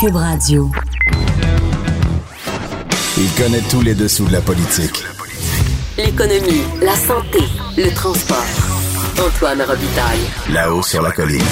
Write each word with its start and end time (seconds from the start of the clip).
Cube 0.00 0.14
Radio. 0.14 0.70
Il 3.16 3.30
connaît 3.42 3.62
tous 3.68 3.80
les 3.80 3.96
dessous 3.96 4.26
de 4.26 4.32
la 4.32 4.40
politique. 4.40 5.02
L'économie, 5.96 6.62
la 6.80 6.94
santé, 6.94 7.40
le 7.76 7.92
transport. 7.94 8.44
Antoine 9.20 9.60
Robitaille. 9.60 10.20
Là-haut 10.52 10.82
sur 10.82 11.02
la 11.02 11.10
colline. 11.10 11.42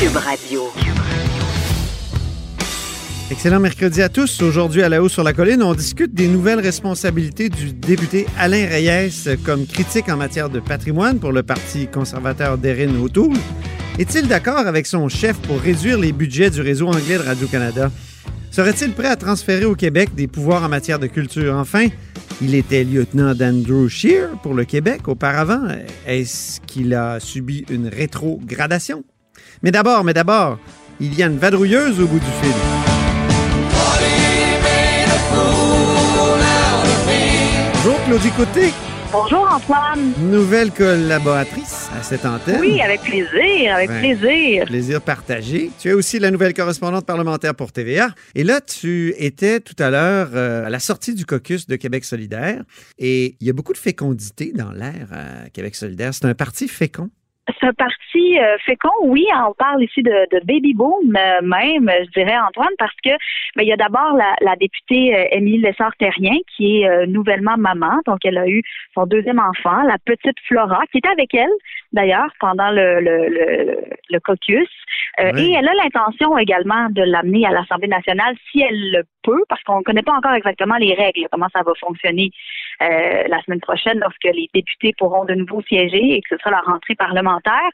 Cube 0.00 0.16
Radio. 0.16 0.62
Excellent 3.30 3.60
mercredi 3.60 4.02
à 4.02 4.08
tous. 4.08 4.42
Aujourd'hui, 4.42 4.82
à 4.82 4.88
la 4.88 5.00
haut 5.00 5.08
sur 5.08 5.22
la 5.22 5.32
colline, 5.32 5.62
on 5.62 5.74
discute 5.74 6.12
des 6.12 6.26
nouvelles 6.26 6.60
responsabilités 6.60 7.50
du 7.50 7.72
député 7.72 8.26
Alain 8.36 8.66
Reyes 8.66 9.38
comme 9.44 9.64
critique 9.64 10.08
en 10.08 10.16
matière 10.16 10.50
de 10.50 10.58
patrimoine 10.58 11.20
pour 11.20 11.30
le 11.30 11.44
Parti 11.44 11.86
conservateur 11.86 12.58
d'Erin 12.58 13.00
O'Toole. 13.00 13.38
Est-il 13.98 14.26
d'accord 14.26 14.58
avec 14.66 14.86
son 14.86 15.08
chef 15.08 15.36
pour 15.42 15.60
réduire 15.60 15.98
les 15.98 16.12
budgets 16.12 16.50
du 16.50 16.60
réseau 16.60 16.88
anglais 16.88 17.18
de 17.18 17.22
Radio-Canada? 17.22 17.90
Serait-il 18.50 18.92
prêt 18.92 19.08
à 19.08 19.16
transférer 19.16 19.64
au 19.64 19.74
Québec 19.74 20.14
des 20.14 20.26
pouvoirs 20.26 20.62
en 20.64 20.68
matière 20.68 20.98
de 20.98 21.06
culture? 21.06 21.54
Enfin, 21.56 21.86
il 22.40 22.54
était 22.54 22.84
lieutenant 22.84 23.34
d'Andrew 23.34 23.88
Shear 23.88 24.30
pour 24.42 24.54
le 24.54 24.64
Québec 24.64 25.08
auparavant. 25.08 25.62
Est-ce 26.06 26.60
qu'il 26.60 26.94
a 26.94 27.20
subi 27.20 27.64
une 27.70 27.88
rétrogradation? 27.88 29.04
Mais 29.62 29.70
d'abord, 29.70 30.04
mais 30.04 30.14
d'abord, 30.14 30.58
il 31.00 31.14
y 31.14 31.22
a 31.22 31.26
une 31.26 31.38
vadrouilleuse 31.38 32.00
au 32.00 32.06
bout 32.06 32.18
du 32.18 32.24
fil. 32.42 32.52
Bonjour 37.74 37.98
Claudie 38.04 38.30
Côté, 38.30 38.72
Bonjour 39.12 39.48
Antoine. 39.52 40.12
nouvelle 40.30 40.70
collaboratrice 40.70 41.81
à 41.94 42.02
cette 42.02 42.24
antenne. 42.24 42.60
Oui, 42.60 42.80
avec 42.80 43.00
plaisir, 43.02 43.74
avec 43.74 43.90
plaisir. 43.90 44.64
Plaisir 44.66 45.00
partagé. 45.02 45.70
Tu 45.80 45.88
es 45.88 45.92
aussi 45.92 46.18
la 46.18 46.30
nouvelle 46.30 46.54
correspondante 46.54 47.06
parlementaire 47.06 47.54
pour 47.54 47.72
TVA. 47.72 48.08
Et 48.34 48.44
là, 48.44 48.60
tu 48.60 49.14
étais 49.18 49.60
tout 49.60 49.76
à 49.78 49.90
l'heure 49.90 50.28
euh, 50.34 50.66
à 50.66 50.70
la 50.70 50.78
sortie 50.78 51.14
du 51.14 51.26
caucus 51.26 51.66
de 51.66 51.76
Québec 51.76 52.04
solidaire. 52.04 52.62
Et 52.98 53.36
il 53.40 53.46
y 53.46 53.50
a 53.50 53.52
beaucoup 53.52 53.72
de 53.72 53.78
fécondité 53.78 54.52
dans 54.54 54.72
l'air 54.72 55.08
à 55.12 55.48
Québec 55.50 55.74
solidaire. 55.74 56.14
C'est 56.14 56.26
un 56.26 56.34
parti 56.34 56.68
fécond. 56.68 57.10
C'est 57.60 57.66
un 57.66 57.72
parti 57.72 58.38
euh, 58.38 58.56
fécond, 58.64 58.90
oui, 59.02 59.26
on 59.34 59.52
parle 59.54 59.82
ici 59.82 60.02
de, 60.02 60.10
de 60.10 60.44
baby 60.46 60.74
boom 60.74 61.16
euh, 61.16 61.40
même, 61.42 61.90
je 62.04 62.10
dirais 62.20 62.38
Antoine, 62.38 62.72
parce 62.78 62.94
que 63.04 63.10
ben, 63.56 63.62
il 63.62 63.66
y 63.66 63.72
a 63.72 63.76
d'abord 63.76 64.16
la, 64.16 64.34
la 64.42 64.54
députée 64.54 65.16
euh, 65.16 65.24
Émilie 65.32 65.58
Lessard-Terrien 65.58 66.36
qui 66.56 66.82
est 66.82 67.06
nouvellement 67.08 67.56
maman, 67.56 68.00
donc 68.06 68.18
elle 68.24 68.38
a 68.38 68.46
eu 68.46 68.62
son 68.94 69.06
deuxième 69.06 69.40
enfant, 69.40 69.82
la 69.82 69.96
petite 70.04 70.36
Flora, 70.46 70.82
qui 70.92 70.98
était 70.98 71.08
avec 71.08 71.34
elle 71.34 71.50
d'ailleurs 71.92 72.30
pendant 72.40 72.70
le, 72.70 73.00
le, 73.00 73.28
le, 73.28 73.76
le 74.10 74.20
caucus. 74.20 74.68
Euh, 75.20 75.30
Oui. 75.34 75.50
Et 75.50 75.52
elle 75.52 75.68
a 75.68 75.74
l'intention 75.74 76.36
également 76.38 76.88
de 76.90 77.02
l'amener 77.02 77.46
à 77.46 77.50
l'Assemblée 77.50 77.88
nationale 77.88 78.34
si 78.50 78.62
elle 78.62 78.92
le 78.92 79.02
peut, 79.22 79.44
parce 79.48 79.62
qu'on 79.62 79.78
ne 79.78 79.82
connaît 79.82 80.02
pas 80.02 80.12
encore 80.12 80.32
exactement 80.32 80.76
les 80.76 80.94
règles, 80.94 81.26
comment 81.30 81.48
ça 81.52 81.62
va 81.64 81.72
fonctionner 81.80 82.30
euh, 82.82 83.24
la 83.28 83.40
semaine 83.42 83.60
prochaine 83.60 83.98
lorsque 84.00 84.24
les 84.24 84.48
députés 84.52 84.94
pourront 84.98 85.24
de 85.24 85.34
nouveau 85.34 85.62
siéger 85.62 86.16
et 86.16 86.20
que 86.22 86.28
ce 86.30 86.36
sera 86.38 86.50
la 86.50 86.60
rentrée 86.60 86.94
parlementaire. 86.94 87.70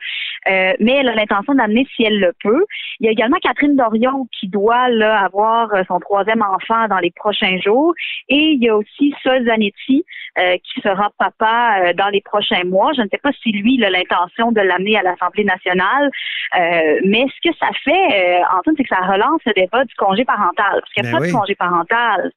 Euh, 0.49 0.73
mais 0.81 0.93
elle 0.93 1.09
a 1.09 1.15
l'intention 1.15 1.55
d'amener 1.55 1.87
si 1.95 2.05
elle 2.05 2.21
le 2.21 2.33
peut. 2.43 2.65
Il 3.01 3.07
y 3.07 3.09
a 3.09 3.13
également 3.13 3.39
Catherine 3.43 3.77
Dorion 3.77 4.29
qui 4.39 4.49
doit 4.49 4.89
là, 4.89 5.19
avoir 5.25 5.71
son 5.87 5.99
troisième 6.01 6.43
enfant 6.43 6.89
dans 6.89 6.99
les 6.99 7.11
prochains 7.11 7.59
jours. 7.59 7.95
Et 8.29 8.53
il 8.53 8.63
y 8.63 8.69
a 8.69 8.77
aussi 8.77 9.15
Sol 9.23 9.45
Zanetti 9.47 10.05
euh, 10.39 10.57
qui 10.59 10.81
sera 10.83 11.11
papa 11.19 11.81
euh, 11.81 11.93
dans 11.95 12.09
les 12.09 12.21
prochains 12.21 12.65
mois. 12.65 12.93
Je 12.97 13.03
ne 13.03 13.09
sais 13.09 13.19
pas 13.19 13.31
si 13.43 13.51
lui 13.51 13.83
a 13.85 13.91
l'intention 13.91 14.53
de 14.53 14.61
l'amener 14.61 14.97
à 14.97 15.03
l'Assemblée 15.03 15.45
nationale. 15.45 16.11
Euh, 16.59 17.01
mais 17.05 17.27
ce 17.35 17.49
que 17.49 17.57
ça 17.59 17.69
fait, 17.85 18.39
euh, 18.39 18.43
Antoine, 18.57 18.77
c'est 18.77 18.85
que 18.85 18.95
ça 18.95 19.05
relance 19.07 19.41
le 19.47 19.53
débat 19.55 19.85
du 19.85 19.95
congé 19.97 20.25
parental. 20.25 20.81
Parce 20.81 20.93
qu'il 20.93 21.03
n'y 21.03 21.09
a 21.09 21.13
Ben 21.13 21.25
oui. 21.25 21.31
Congé 21.39 21.55
parental 21.55 22.31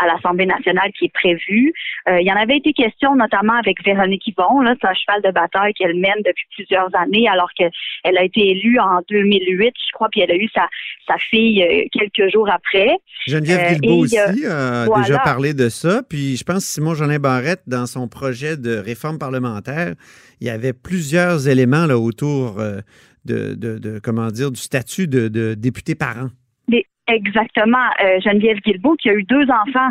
à 0.00 0.06
l'Assemblée 0.06 0.46
nationale 0.46 0.92
qui 0.96 1.06
est 1.06 1.12
prévu. 1.12 1.72
Euh, 2.08 2.20
il 2.20 2.26
y 2.28 2.30
en 2.32 2.36
avait 2.36 2.58
été 2.58 2.72
question 2.72 3.16
notamment 3.16 3.54
avec 3.54 3.84
Véronique 3.84 4.28
Yvon, 4.28 4.60
là, 4.60 4.76
c'est 4.80 4.86
un 4.86 4.94
cheval 4.94 5.22
de 5.22 5.32
bataille 5.32 5.74
qu'elle 5.74 5.96
mène 5.96 6.22
depuis 6.24 6.44
plusieurs 6.54 6.88
années 6.94 7.26
alors 7.28 7.50
qu'elle 7.56 7.72
a 8.16 8.22
été 8.22 8.48
élue 8.50 8.78
en 8.78 9.00
2008, 9.08 9.74
je 9.74 9.92
crois, 9.94 10.06
puis 10.08 10.20
elle 10.20 10.30
a 10.30 10.36
eu 10.36 10.48
sa, 10.54 10.68
sa 11.08 11.16
fille 11.18 11.64
euh, 11.64 11.84
quelques 11.90 12.30
jours 12.32 12.48
après. 12.48 12.96
Geneviève 13.26 13.58
Euh, 13.60 13.68
Guilbeault 13.74 13.98
euh, 14.02 14.04
aussi 14.04 14.46
a 14.46 14.84
voilà. 14.84 15.02
déjà 15.02 15.18
parlé 15.18 15.52
de 15.52 15.68
ça. 15.68 16.02
Puis 16.08 16.36
je 16.36 16.44
pense 16.44 16.58
que 16.58 16.70
Simon 16.70 16.94
Jolin 16.94 17.18
Barrette, 17.18 17.62
dans 17.66 17.86
son 17.86 18.06
projet 18.06 18.56
de 18.56 18.76
réforme 18.76 19.18
parlementaire, 19.18 19.94
il 20.40 20.46
y 20.46 20.50
avait 20.50 20.72
plusieurs 20.74 21.48
éléments 21.48 21.86
là, 21.86 21.98
autour 21.98 22.54
de, 23.24 23.54
de- 23.56 23.78
de- 23.78 23.98
comment 23.98 24.28
dire, 24.28 24.52
du 24.52 24.60
statut 24.60 25.08
de, 25.08 25.26
de 25.26 25.54
député 25.54 25.96
parent. 25.96 26.28
Des- 26.68 26.86
exactement, 27.08 27.86
euh, 28.02 28.20
Geneviève 28.20 28.58
Guilbeault 28.58 28.96
qui 28.96 29.10
a 29.10 29.14
eu 29.14 29.24
deux 29.24 29.44
enfants 29.50 29.90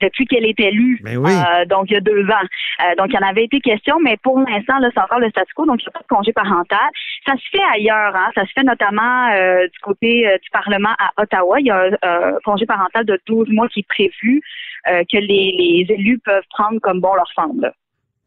depuis 0.00 0.26
qu'elle 0.26 0.44
est 0.44 0.58
élue. 0.60 1.00
Ben 1.02 1.16
oui. 1.16 1.32
Euh, 1.32 1.64
donc, 1.64 1.86
il 1.90 1.94
y 1.94 1.96
a 1.96 2.00
deux 2.00 2.24
ans. 2.24 2.46
Euh, 2.84 2.94
donc, 2.96 3.08
il 3.08 3.14
y 3.14 3.18
en 3.18 3.28
avait 3.28 3.44
été 3.44 3.60
question, 3.60 3.98
mais 4.02 4.16
pour 4.22 4.38
l'instant, 4.38 4.78
là, 4.78 4.90
c'est 4.94 5.00
encore 5.00 5.20
le 5.20 5.28
statu 5.30 5.52
quo, 5.54 5.66
donc 5.66 5.82
il 5.82 5.86
n'y 5.86 5.88
a 5.88 5.98
pas 5.98 6.00
de 6.00 6.06
congé 6.06 6.32
parental. 6.32 6.88
Ça 7.26 7.34
se 7.34 7.48
fait 7.50 7.64
ailleurs, 7.74 8.14
hein. 8.14 8.30
Ça 8.34 8.44
se 8.46 8.52
fait 8.52 8.62
notamment 8.62 9.30
euh, 9.32 9.66
du 9.66 9.78
côté 9.80 10.28
euh, 10.28 10.38
du 10.38 10.50
Parlement 10.50 10.94
à 10.98 11.22
Ottawa. 11.22 11.60
Il 11.60 11.66
y 11.66 11.70
a 11.70 11.82
un 11.82 11.92
euh, 12.04 12.38
congé 12.44 12.66
parental 12.66 13.04
de 13.04 13.20
12 13.26 13.48
mois 13.50 13.68
qui 13.68 13.80
est 13.80 13.88
prévu 13.88 14.40
euh, 14.88 15.02
que 15.10 15.18
les, 15.18 15.54
les 15.58 15.86
élus 15.88 16.18
peuvent 16.18 16.46
prendre 16.50 16.80
comme 16.80 17.00
bon 17.00 17.14
leur 17.14 17.30
semble. 17.34 17.72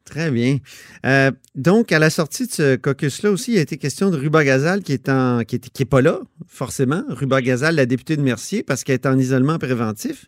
Très 0.05 0.31
bien. 0.31 0.57
Euh, 1.05 1.31
donc, 1.55 1.91
à 1.91 1.99
la 1.99 2.09
sortie 2.09 2.47
de 2.47 2.51
ce 2.51 2.75
caucus-là 2.75 3.29
aussi, 3.31 3.53
il 3.53 3.59
a 3.59 3.61
été 3.61 3.77
question 3.77 4.09
de 4.09 4.17
Ruba 4.17 4.43
Gazal 4.43 4.81
qui 4.81 4.93
est 4.93 5.09
en, 5.09 5.43
qui 5.43 5.55
est, 5.55 5.69
qui 5.71 5.83
est 5.83 5.89
pas 5.89 6.01
là, 6.01 6.19
forcément. 6.47 7.03
Ruba 7.09 7.41
Gazal, 7.41 7.75
la 7.75 7.85
députée 7.85 8.17
de 8.17 8.21
Mercier, 8.21 8.63
parce 8.63 8.83
qu'elle 8.83 8.95
est 8.95 9.05
en 9.05 9.17
isolement 9.17 9.57
préventif. 9.57 10.25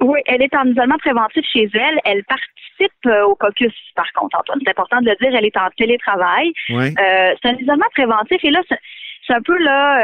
Oui, 0.00 0.20
elle 0.26 0.42
est 0.42 0.54
en 0.54 0.64
isolement 0.64 0.98
préventif 0.98 1.44
chez 1.52 1.68
elle. 1.72 1.98
Elle 2.04 2.24
participe 2.24 3.06
euh, 3.06 3.24
au 3.24 3.34
caucus, 3.34 3.72
par 3.94 4.10
contre, 4.12 4.38
Antoine. 4.38 4.60
C'est 4.64 4.70
important 4.70 5.00
de 5.00 5.10
le 5.10 5.16
dire. 5.20 5.36
Elle 5.36 5.46
est 5.46 5.56
en 5.56 5.68
télétravail. 5.76 6.52
Euh, 6.70 7.34
c'est 7.40 7.48
un 7.48 7.56
isolement 7.56 7.86
préventif. 7.94 8.42
Et 8.42 8.50
là, 8.50 8.60
c'est, 8.68 9.32
un 9.32 9.40
peu 9.40 9.56
là, 9.58 10.00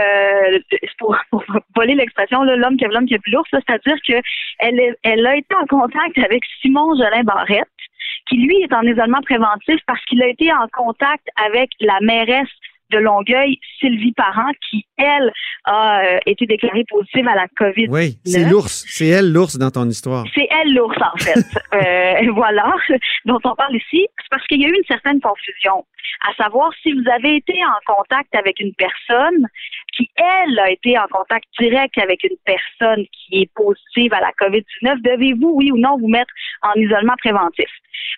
euh, 0.52 0.58
pour, 0.98 1.16
pour 1.30 1.44
voler 1.76 1.94
l'expression, 1.94 2.42
l'homme 2.44 2.76
qui 2.76 2.84
a 2.84 2.88
l'homme 2.88 3.06
qui 3.06 3.14
a 3.14 3.18
plus 3.18 3.32
l'ours. 3.32 3.50
là. 3.52 3.60
C'est-à-dire 3.66 3.96
que 4.06 4.22
elle, 4.60 4.80
elle 5.02 5.26
a 5.26 5.36
été 5.36 5.54
en 5.54 5.66
contact 5.66 6.16
avec 6.18 6.42
Simon 6.62 6.94
Jolin 6.94 7.24
Barrette, 7.24 7.68
qui 8.28 8.36
lui 8.36 8.56
est 8.62 8.72
en 8.72 8.82
isolement 8.82 9.22
préventif 9.22 9.80
parce 9.86 10.04
qu'il 10.06 10.22
a 10.22 10.28
été 10.28 10.52
en 10.52 10.66
contact 10.72 11.26
avec 11.36 11.70
la 11.80 11.98
mairesse 12.00 12.48
de 12.90 12.98
Longueuil, 12.98 13.58
Sylvie 13.78 14.12
Parent, 14.12 14.50
qui, 14.68 14.84
elle, 14.98 15.32
a 15.64 16.00
euh, 16.00 16.18
été 16.26 16.46
déclarée 16.46 16.84
positive 16.88 17.26
à 17.28 17.34
la 17.34 17.46
COVID. 17.56 17.86
Oui, 17.88 18.18
c'est 18.24 18.48
l'ours. 18.48 18.84
C'est 18.88 19.06
elle, 19.06 19.32
l'ours, 19.32 19.56
dans 19.56 19.70
ton 19.70 19.88
histoire. 19.88 20.24
C'est 20.34 20.48
elle 20.50 20.74
l'ours, 20.74 20.96
en 21.00 21.18
fait. 21.18 21.40
Euh, 21.72 22.32
voilà, 22.34 22.74
dont 23.24 23.38
on 23.44 23.54
parle 23.54 23.76
ici. 23.76 24.06
C'est 24.18 24.28
parce 24.28 24.44
qu'il 24.48 24.60
y 24.60 24.64
a 24.64 24.68
eu 24.68 24.74
une 24.74 24.84
certaine 24.88 25.20
confusion. 25.20 25.84
À 26.28 26.34
savoir, 26.34 26.72
si 26.82 26.92
vous 26.92 27.08
avez 27.08 27.36
été 27.36 27.54
en 27.64 27.94
contact 27.94 28.34
avec 28.34 28.58
une 28.58 28.74
personne 28.74 29.46
qui, 30.00 30.10
elle, 30.16 30.58
a 30.58 30.70
été 30.70 30.98
en 30.98 31.06
contact 31.08 31.44
direct 31.58 31.96
avec 31.98 32.24
une 32.24 32.36
personne 32.44 33.04
qui 33.12 33.42
est 33.42 33.50
positive 33.54 34.12
à 34.14 34.20
la 34.20 34.32
COVID-19, 34.32 35.02
devez-vous, 35.02 35.52
oui 35.54 35.70
ou 35.70 35.76
non, 35.76 35.98
vous 35.98 36.08
mettre 36.08 36.32
en 36.62 36.72
isolement 36.74 37.14
préventif? 37.18 37.68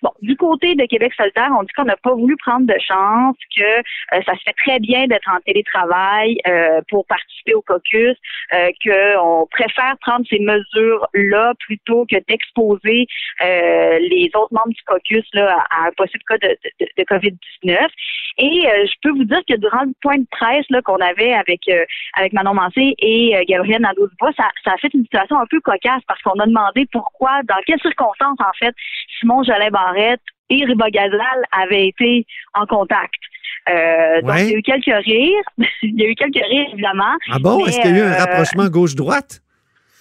Bon, 0.02 0.10
du 0.20 0.36
côté 0.36 0.74
de 0.74 0.84
Québec 0.86 1.12
solidaire, 1.16 1.50
on 1.58 1.62
dit 1.62 1.72
qu'on 1.76 1.84
n'a 1.84 1.96
pas 1.96 2.14
voulu 2.14 2.36
prendre 2.36 2.66
de 2.66 2.78
chance, 2.80 3.36
que 3.56 3.62
euh, 3.62 4.22
ça 4.26 4.34
se 4.34 4.42
fait 4.44 4.54
très 4.64 4.78
bien 4.80 5.06
d'être 5.06 5.28
en 5.28 5.38
télétravail 5.40 6.38
euh, 6.46 6.80
pour 6.88 7.06
participer 7.06 7.54
au 7.54 7.62
caucus, 7.62 8.16
euh, 8.52 8.70
qu'on 8.84 9.46
préfère 9.50 9.96
prendre 10.00 10.26
ces 10.28 10.38
mesures-là 10.38 11.54
plutôt 11.60 12.06
que 12.06 12.16
d'exposer 12.28 13.06
euh, 13.42 13.98
les 14.00 14.30
autres 14.34 14.52
membres 14.52 14.74
du 14.74 14.82
caucus 14.84 15.24
là, 15.34 15.64
à, 15.70 15.88
un 15.88 15.92
possible 15.92 16.24
cas 16.28 16.38
de, 16.38 16.56
de, 16.80 16.86
de 16.98 17.04
COVID-19. 17.04 17.88
Et 18.38 18.66
euh, 18.66 18.86
je 18.86 18.94
peux 19.02 19.10
vous 19.10 19.24
dire 19.24 19.40
que 19.48 19.56
durant 19.56 19.82
le 19.82 19.92
point 20.00 20.18
de 20.18 20.26
presse 20.30 20.66
qu'on 20.84 20.96
avait 20.96 21.32
avec 21.32 21.60
avec 22.14 22.32
Manon 22.32 22.54
Mancé 22.54 22.94
et 22.98 23.36
euh, 23.36 23.42
Gabriel 23.48 23.82
Nadeau-Dubois, 23.82 24.32
ça, 24.36 24.48
ça 24.64 24.72
a 24.72 24.76
fait 24.78 24.92
une 24.94 25.02
situation 25.02 25.38
un 25.38 25.46
peu 25.50 25.60
cocasse 25.60 26.02
parce 26.06 26.20
qu'on 26.22 26.38
a 26.38 26.46
demandé 26.46 26.86
pourquoi, 26.92 27.42
dans 27.44 27.56
quelles 27.66 27.80
circonstances, 27.80 28.38
en 28.40 28.52
fait, 28.58 28.74
Simon 29.18 29.42
Jolin 29.42 29.70
Barrette 29.70 30.20
et 30.50 30.64
Riba 30.64 30.90
Gazal 30.90 31.44
avaient 31.52 31.88
été 31.88 32.26
en 32.54 32.66
contact. 32.66 33.14
Euh, 33.68 34.22
Donc, 34.22 34.36
il 34.38 34.50
y 34.50 34.54
a 34.54 34.58
eu 34.58 34.62
quelques 34.62 35.04
rires. 35.04 35.44
il 35.82 36.00
y 36.00 36.04
a 36.04 36.08
eu 36.08 36.14
quelques 36.14 36.44
rires, 36.44 36.68
évidemment. 36.72 37.16
Ah 37.30 37.38
bon? 37.38 37.64
Est-ce 37.66 37.80
qu'il 37.80 37.96
y 37.96 38.00
a 38.00 38.04
eu 38.04 38.08
un 38.08 38.12
euh, 38.12 38.18
rapprochement 38.18 38.68
gauche-droite? 38.68 39.40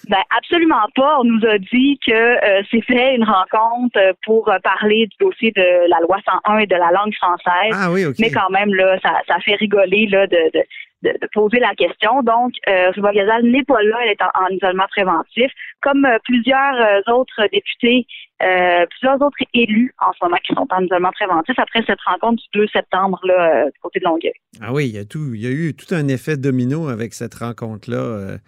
Ben 0.08 0.22
absolument 0.36 0.86
pas. 0.96 1.18
On 1.20 1.24
nous 1.24 1.46
a 1.46 1.58
dit 1.58 1.98
que 2.04 2.12
euh, 2.12 2.62
fait 2.64 3.14
une 3.14 3.24
rencontre 3.24 3.98
euh, 3.98 4.12
pour 4.24 4.48
euh, 4.48 4.58
parler 4.62 5.06
du 5.06 5.16
dossier 5.20 5.52
de 5.52 5.88
la 5.88 6.00
loi 6.00 6.18
101 6.44 6.58
et 6.58 6.66
de 6.66 6.74
la 6.74 6.90
langue 6.90 7.14
française. 7.14 7.72
Ah 7.72 7.90
oui, 7.90 8.04
OK. 8.06 8.16
Mais 8.18 8.30
quand 8.30 8.50
même 8.50 8.74
là, 8.74 8.98
ça, 9.00 9.12
ça 9.28 9.38
fait 9.40 9.54
rigoler 9.54 10.06
là 10.06 10.26
de, 10.26 10.50
de 10.52 10.62
de, 11.02 11.28
poser 11.32 11.58
la 11.58 11.74
question. 11.74 12.22
Donc, 12.22 12.52
euh, 12.68 12.90
Ruba 12.92 13.12
Gazal 13.12 13.44
n'est 13.44 13.64
pas 13.64 13.82
là, 13.82 13.98
elle 14.04 14.10
est 14.10 14.22
en, 14.22 14.48
isolement 14.50 14.86
préventif, 14.90 15.50
comme 15.80 16.04
euh, 16.04 16.18
plusieurs 16.24 16.74
euh, 16.74 17.12
autres 17.12 17.48
députés, 17.52 18.06
euh, 18.42 18.86
plusieurs 18.90 19.20
autres 19.22 19.36
élus 19.54 19.94
en 20.00 20.12
ce 20.12 20.24
moment 20.24 20.38
qui 20.46 20.54
sont 20.54 20.66
en 20.70 20.82
isolement 20.82 21.12
préventif 21.12 21.58
après 21.58 21.82
cette 21.86 22.00
rencontre 22.06 22.42
du 22.52 22.60
2 22.60 22.66
septembre 22.68 23.20
là, 23.24 23.66
du 23.66 23.78
côté 23.80 24.00
de 24.00 24.04
Longueuil. 24.04 24.32
Ah 24.60 24.72
oui, 24.72 24.88
il 24.88 24.94
y 24.94 24.98
a 24.98 25.04
tout, 25.04 25.34
il 25.34 25.42
y 25.42 25.46
a 25.46 25.50
eu 25.50 25.74
tout 25.74 25.94
un 25.94 26.08
effet 26.08 26.36
domino 26.36 26.88
avec 26.88 27.14
cette 27.14 27.34
rencontre-là 27.34 28.38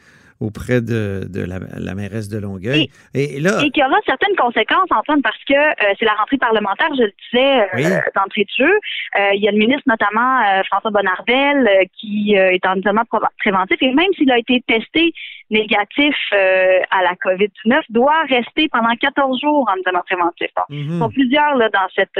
auprès 0.40 0.80
de, 0.80 1.26
la, 1.34 1.94
mairesse 1.94 2.28
de 2.28 2.38
Longueuil. 2.38 2.88
Et, 3.14 3.40
là, 3.40 3.62
et 3.64 3.70
qu'il 3.70 3.82
y 3.82 3.86
aura 3.86 3.98
certaines 4.06 4.36
conséquences, 4.36 4.88
Antoine, 4.90 5.22
parce 5.22 5.42
que 5.44 5.54
euh, 5.54 5.94
c'est 5.98 6.04
la 6.04 6.14
rentrée 6.14 6.38
parlementaire, 6.38 6.88
je 6.96 7.04
le 7.04 7.12
disais 7.30 7.62
euh, 7.62 8.00
d'entrée 8.14 8.44
de 8.44 8.64
jeu. 8.64 8.72
Euh, 9.18 9.30
il 9.34 9.42
y 9.42 9.48
a 9.48 9.52
le 9.52 9.58
ministre, 9.58 9.84
notamment 9.86 10.40
François 10.66 10.90
Bonnardel, 10.90 11.68
qui 11.98 12.34
est 12.34 12.66
en 12.66 12.76
isolement 12.76 13.04
préventif, 13.38 13.76
et 13.80 13.92
même 13.92 14.12
s'il 14.16 14.30
a 14.30 14.38
été 14.38 14.62
testé 14.66 15.12
négatif 15.50 16.16
à 16.32 17.02
la 17.02 17.14
COVID-19, 17.24 17.82
doit 17.90 18.22
rester 18.28 18.68
pendant 18.68 18.94
14 19.00 19.40
jours 19.40 19.68
en 19.70 19.78
isolement 19.78 20.02
préventif. 20.04 20.48
Il 20.70 20.96
y 20.96 20.98
sont 20.98 21.10
plusieurs 21.10 21.56
là, 21.56 21.68
dans 21.68 21.88
cette 21.94 22.18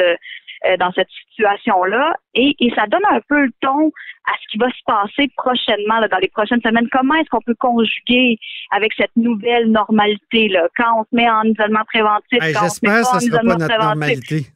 euh, 0.67 0.77
dans 0.77 0.93
cette 0.93 1.09
situation-là. 1.31 2.15
Et, 2.35 2.55
ça 2.75 2.87
donne 2.87 3.05
un 3.11 3.21
peu 3.29 3.45
le 3.45 3.53
ton 3.61 3.89
à 4.27 4.33
ce 4.41 4.51
qui 4.51 4.59
va 4.59 4.69
se 4.69 4.83
passer 4.87 5.31
prochainement, 5.37 6.01
dans 6.11 6.19
les 6.19 6.29
prochaines 6.29 6.61
semaines. 6.63 6.89
Comment 6.91 7.15
est-ce 7.15 7.29
qu'on 7.29 7.43
peut 7.43 7.55
conjuguer 7.59 8.39
avec 8.73 8.93
cette 8.97 9.15
nouvelle 9.17 9.71
normalité, 9.71 10.49
là, 10.49 10.69
quand 10.77 11.01
on 11.01 11.05
se 11.05 11.15
met 11.15 11.29
en 11.29 11.43
isolement 11.43 11.85
préventif, 11.87 12.39
J'espère 12.41 13.03
que 13.03 13.07
ce 13.07 13.17
ne 13.17 13.31
sera 13.31 13.39
pas 13.39 13.57
notre 13.57 13.79
normalité. 13.79 14.47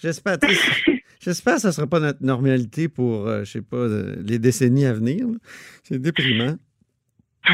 J'espère. 0.00 0.38
J'espère 1.20 1.54
que 1.56 1.60
ce 1.60 1.66
ne 1.66 1.72
sera 1.72 1.86
pas 1.86 2.00
notre 2.00 2.22
normalité 2.22 2.88
pour, 2.88 3.26
je 3.26 3.30
euh, 3.30 3.44
je 3.44 3.50
sais 3.52 3.62
pas, 3.62 3.76
euh, 3.76 4.16
les 4.24 4.38
décennies 4.38 4.86
à 4.86 4.92
venir. 4.92 5.26
C'est 5.82 6.00
déprimant. 6.00 6.54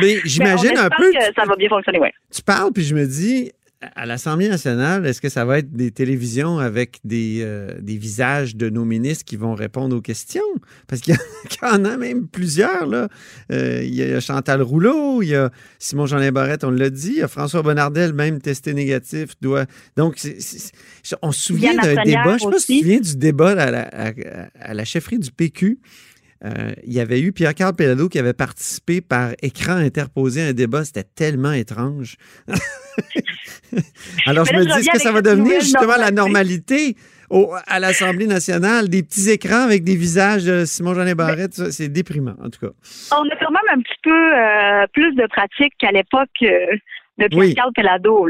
Mais 0.01 0.17
ben, 0.17 0.21
j'imagine 0.25 0.77
un 0.77 0.91
peu. 0.91 1.11
Que 1.13 1.35
ça 1.35 1.45
va 1.45 1.57
bien 1.57 1.69
fonctionner, 1.69 1.99
oui. 2.01 2.09
Tu 2.33 2.43
parles, 2.43 2.73
puis 2.73 2.83
je 2.83 2.95
me 2.95 3.07
dis, 3.07 3.53
à 3.95 4.07
l'Assemblée 4.07 4.49
nationale, 4.49 5.07
est-ce 5.07 5.21
que 5.21 5.29
ça 5.29 5.45
va 5.45 5.59
être 5.59 5.73
des 5.73 5.91
télévisions 5.91 6.59
avec 6.59 6.99
des, 7.05 7.41
euh, 7.43 7.79
des, 7.81 7.97
visages 7.97 8.57
de 8.57 8.71
nos 8.71 8.85
ministres 8.85 9.25
qui 9.25 9.37
vont 9.37 9.55
répondre 9.55 9.97
aux 9.97 10.01
questions? 10.01 10.43
Parce 10.87 11.01
qu'il 11.01 11.15
y, 11.15 11.65
en 11.65 11.85
a 11.85 11.97
même 11.99 12.27
plusieurs. 12.27 12.87
Là. 12.87 13.09
Euh, 13.53 13.83
il 13.83 13.95
y 13.95 14.03
a 14.03 14.21
Chantal 14.21 14.63
Rouleau, 14.63 15.23
il 15.23 15.29
y 15.29 15.35
a 15.35 15.51
Simon-Jean 15.79 16.33
Barrette, 16.33 16.65
on 16.65 16.71
l'a 16.71 16.91
dit, 16.91 17.11
il 17.11 17.19
y 17.19 17.23
a 17.23 17.29
François 17.29 17.63
Bonnardel, 17.63 18.13
même 18.13 18.41
testé 18.41 18.75
négatif. 18.75 19.31
Doit... 19.41 19.67
Donc, 19.97 20.21
on 21.23 21.33
se 21.33 21.41
souvient 21.41 21.75
d'un 21.75 22.03
débat, 22.05 22.39
je 22.39 22.47
ne 22.47 22.51
sais 22.51 22.51
pas 22.51 22.59
si 22.59 22.67
tu 22.67 22.73
te 22.75 22.79
souviens 22.81 23.01
du 23.01 23.17
débat 23.17 23.51
à 23.51 23.71
la, 23.71 24.13
à 24.61 24.75
la 24.75 24.85
chefferie 24.85 25.19
du 25.19 25.31
PQ 25.31 25.79
euh, 26.44 26.73
il 26.85 26.93
y 26.93 27.00
avait 27.00 27.20
eu 27.20 27.32
Pierre-Carl 27.32 27.75
Pelado 27.75 28.08
qui 28.08 28.19
avait 28.19 28.35
participé 28.35 29.00
par 29.00 29.31
écran 29.41 29.76
interposé 29.76 30.43
à 30.43 30.46
un 30.49 30.52
débat. 30.52 30.85
C'était 30.85 31.05
tellement 31.05 31.52
étrange. 31.52 32.17
Alors, 34.26 34.44
je 34.44 34.55
me 34.55 34.64
dis, 34.64 34.79
est-ce 34.79 34.91
que 34.91 34.99
ça 35.00 35.12
va 35.12 35.23
devenir 35.23 35.61
justement 35.61 35.96
la 35.99 36.11
normalité 36.11 36.96
à 37.67 37.81
l'Assemblée 37.81 38.26
nationale? 38.26 38.88
Des 38.88 39.02
petits 39.02 39.31
écrans 39.31 39.62
avec 39.62 39.85
des 39.85 39.96
visages 39.96 40.44
de 40.44 40.64
Simon-Jean 40.67 41.11
Barrette, 41.14 41.55
c'est 41.70 41.88
déprimant, 41.88 42.35
en 42.43 42.50
tout 42.50 42.61
cas. 42.61 42.73
On 43.12 43.25
a 43.25 43.37
quand 43.37 43.50
même 43.50 43.79
un 43.79 43.81
petit 43.81 44.00
peu 44.02 44.11
euh, 44.11 44.87
plus 44.93 45.14
de 45.14 45.26
pratique 45.26 45.73
qu'à 45.79 45.93
l'époque. 45.93 46.29
Euh, 46.43 46.76
de 47.17 47.29
Pierre-Carl 47.29 47.70
Pelado. 47.76 48.26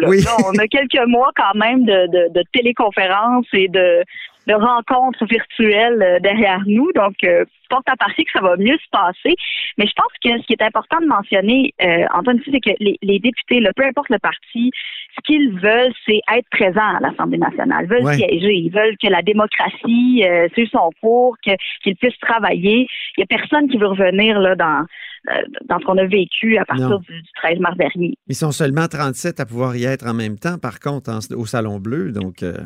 on 0.46 0.58
a 0.58 0.68
quelques 0.68 1.06
mois 1.08 1.30
quand 1.34 1.58
même 1.58 1.86
de, 1.86 2.28
de 2.28 2.44
téléconférences 2.52 3.46
et 3.54 3.68
de, 3.68 4.04
de 4.46 4.54
rencontres 4.54 5.24
virtuelles 5.26 6.02
euh, 6.02 6.18
derrière 6.20 6.60
nous. 6.66 6.90
Donc, 6.94 7.14
euh, 7.24 7.44
porte 7.70 7.88
à 7.88 7.96
partie 7.96 8.24
que 8.24 8.30
ça 8.32 8.40
va 8.40 8.56
mieux 8.56 8.76
se 8.76 8.90
passer. 8.90 9.34
Mais 9.78 9.86
je 9.86 9.92
pense 9.96 10.12
que 10.22 10.40
ce 10.40 10.46
qui 10.46 10.52
est 10.52 10.62
important 10.62 11.00
de 11.00 11.06
mentionner, 11.06 11.72
euh, 11.82 12.04
Antoine, 12.14 12.40
c'est 12.44 12.60
que 12.60 12.70
les, 12.78 12.98
les 13.02 13.18
députés, 13.18 13.60
peu 13.76 13.84
importe 13.84 14.10
le 14.10 14.18
parti, 14.18 14.70
ce 15.16 15.20
qu'ils 15.24 15.52
veulent, 15.58 15.92
c'est 16.06 16.20
être 16.34 16.48
présents 16.50 16.96
à 16.96 17.00
l'Assemblée 17.00 17.38
nationale. 17.38 17.86
Ils 17.86 17.90
veulent 17.90 18.14
siéger. 18.14 18.54
Ils 18.54 18.70
veulent 18.70 18.96
que 19.02 19.08
la 19.08 19.22
démocratie 19.22 20.24
euh, 20.24 20.48
suive 20.52 20.68
son 20.70 20.90
cours, 21.00 21.36
qu'ils 21.42 21.96
puissent 21.96 22.18
travailler. 22.20 22.86
Il 23.16 23.20
n'y 23.20 23.24
a 23.24 23.26
personne 23.26 23.68
qui 23.68 23.78
veut 23.78 23.88
revenir 23.88 24.38
là 24.38 24.54
dans 24.56 24.84
euh, 25.30 25.40
dans 25.66 25.78
ce 25.78 25.86
qu'on 25.86 25.96
a 25.96 26.04
vécu 26.04 26.58
à 26.58 26.66
partir 26.66 26.98
du, 27.00 27.22
13 27.42 27.58
mars 27.58 27.78
dernier. 27.78 28.14
Ils 28.26 28.34
sont 28.34 28.52
seulement 28.52 28.86
37 28.86 29.40
à 29.40 29.46
pouvoir 29.46 29.74
y 29.74 29.84
être 29.84 30.06
en 30.06 30.12
même 30.12 30.38
temps, 30.38 30.58
par 30.58 30.80
contre, 30.80 31.10
au 31.34 31.46
Salon 31.46 31.78
Bleu. 31.78 32.12
Donc, 32.12 32.42
euh, 32.42 32.58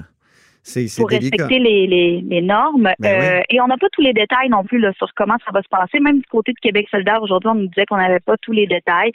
pour 0.96 1.10
respecter 1.10 1.58
les, 1.58 2.22
les, 2.22 2.42
normes. 2.42 2.90
Ben 2.98 3.20
euh, 3.20 3.40
et 3.50 3.60
on 3.60 3.66
n'a 3.66 3.76
pas 3.76 3.88
tous 3.92 4.02
les 4.02 4.12
détails 4.12 4.48
non 4.48 4.64
plus 4.64 4.78
là, 4.78 4.92
sur 4.96 5.12
comment 5.14 5.36
ça 5.44 5.50
va 5.52 5.62
se 5.62 5.68
passer. 5.68 6.00
Même 6.00 6.18
du 6.18 6.26
côté 6.30 6.52
de 6.52 6.58
Québec 6.60 6.86
solidaire, 6.90 7.22
aujourd'hui, 7.22 7.50
on 7.50 7.54
nous 7.54 7.68
disait 7.68 7.86
qu'on 7.86 7.96
n'avait 7.96 8.20
pas 8.20 8.36
tous 8.42 8.52
les 8.52 8.66
détails 8.66 9.12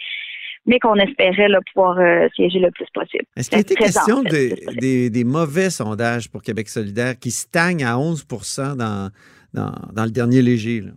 mais 0.66 0.80
qu'on 0.80 0.96
espérait 0.96 1.50
là, 1.50 1.60
pouvoir 1.74 1.98
euh, 2.00 2.28
siéger 2.36 2.60
le 2.60 2.72
plus 2.72 2.86
possible. 2.94 3.26
Est-ce 3.36 3.50
qu'il 3.50 3.60
était 3.60 3.76
question 3.76 4.24
des, 4.24 5.10
des, 5.10 5.24
mauvais 5.24 5.70
sondages 5.70 6.30
pour 6.30 6.42
Québec 6.42 6.70
solidaire 6.70 7.20
qui 7.20 7.32
stagnent 7.32 7.84
à 7.84 7.98
11 7.98 8.26
dans, 8.78 9.10
dans, 9.54 9.72
dans 9.94 10.06
le 10.06 10.12
dernier 10.12 10.42
léger? 10.42 10.82
Là? 10.82 10.92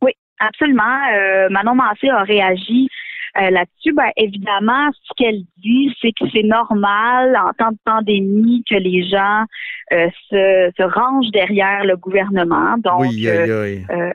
Oui, 0.00 0.12
absolument. 0.38 0.82
Euh, 1.14 1.48
Manon 1.50 1.74
Massé 1.74 2.08
a 2.08 2.22
réagi 2.22 2.88
euh, 3.38 3.50
là-dessus, 3.50 3.94
ben, 3.94 4.10
évidemment, 4.16 4.90
ce 4.92 5.12
qu'elle 5.16 5.42
dit, 5.58 5.94
c'est 6.02 6.12
que 6.12 6.28
c'est 6.32 6.42
normal 6.42 7.34
en 7.36 7.52
temps 7.52 7.70
de 7.70 7.78
pandémie 7.84 8.62
que 8.68 8.74
les 8.74 9.08
gens 9.08 9.44
euh, 9.92 10.08
se, 10.28 10.70
se, 10.76 10.82
rangent 10.82 11.30
derrière 11.30 11.84
le 11.84 11.96
gouvernement. 11.96 12.76
Donc, 12.76 13.00
oui, 13.00 13.26
euh, 13.26 14.12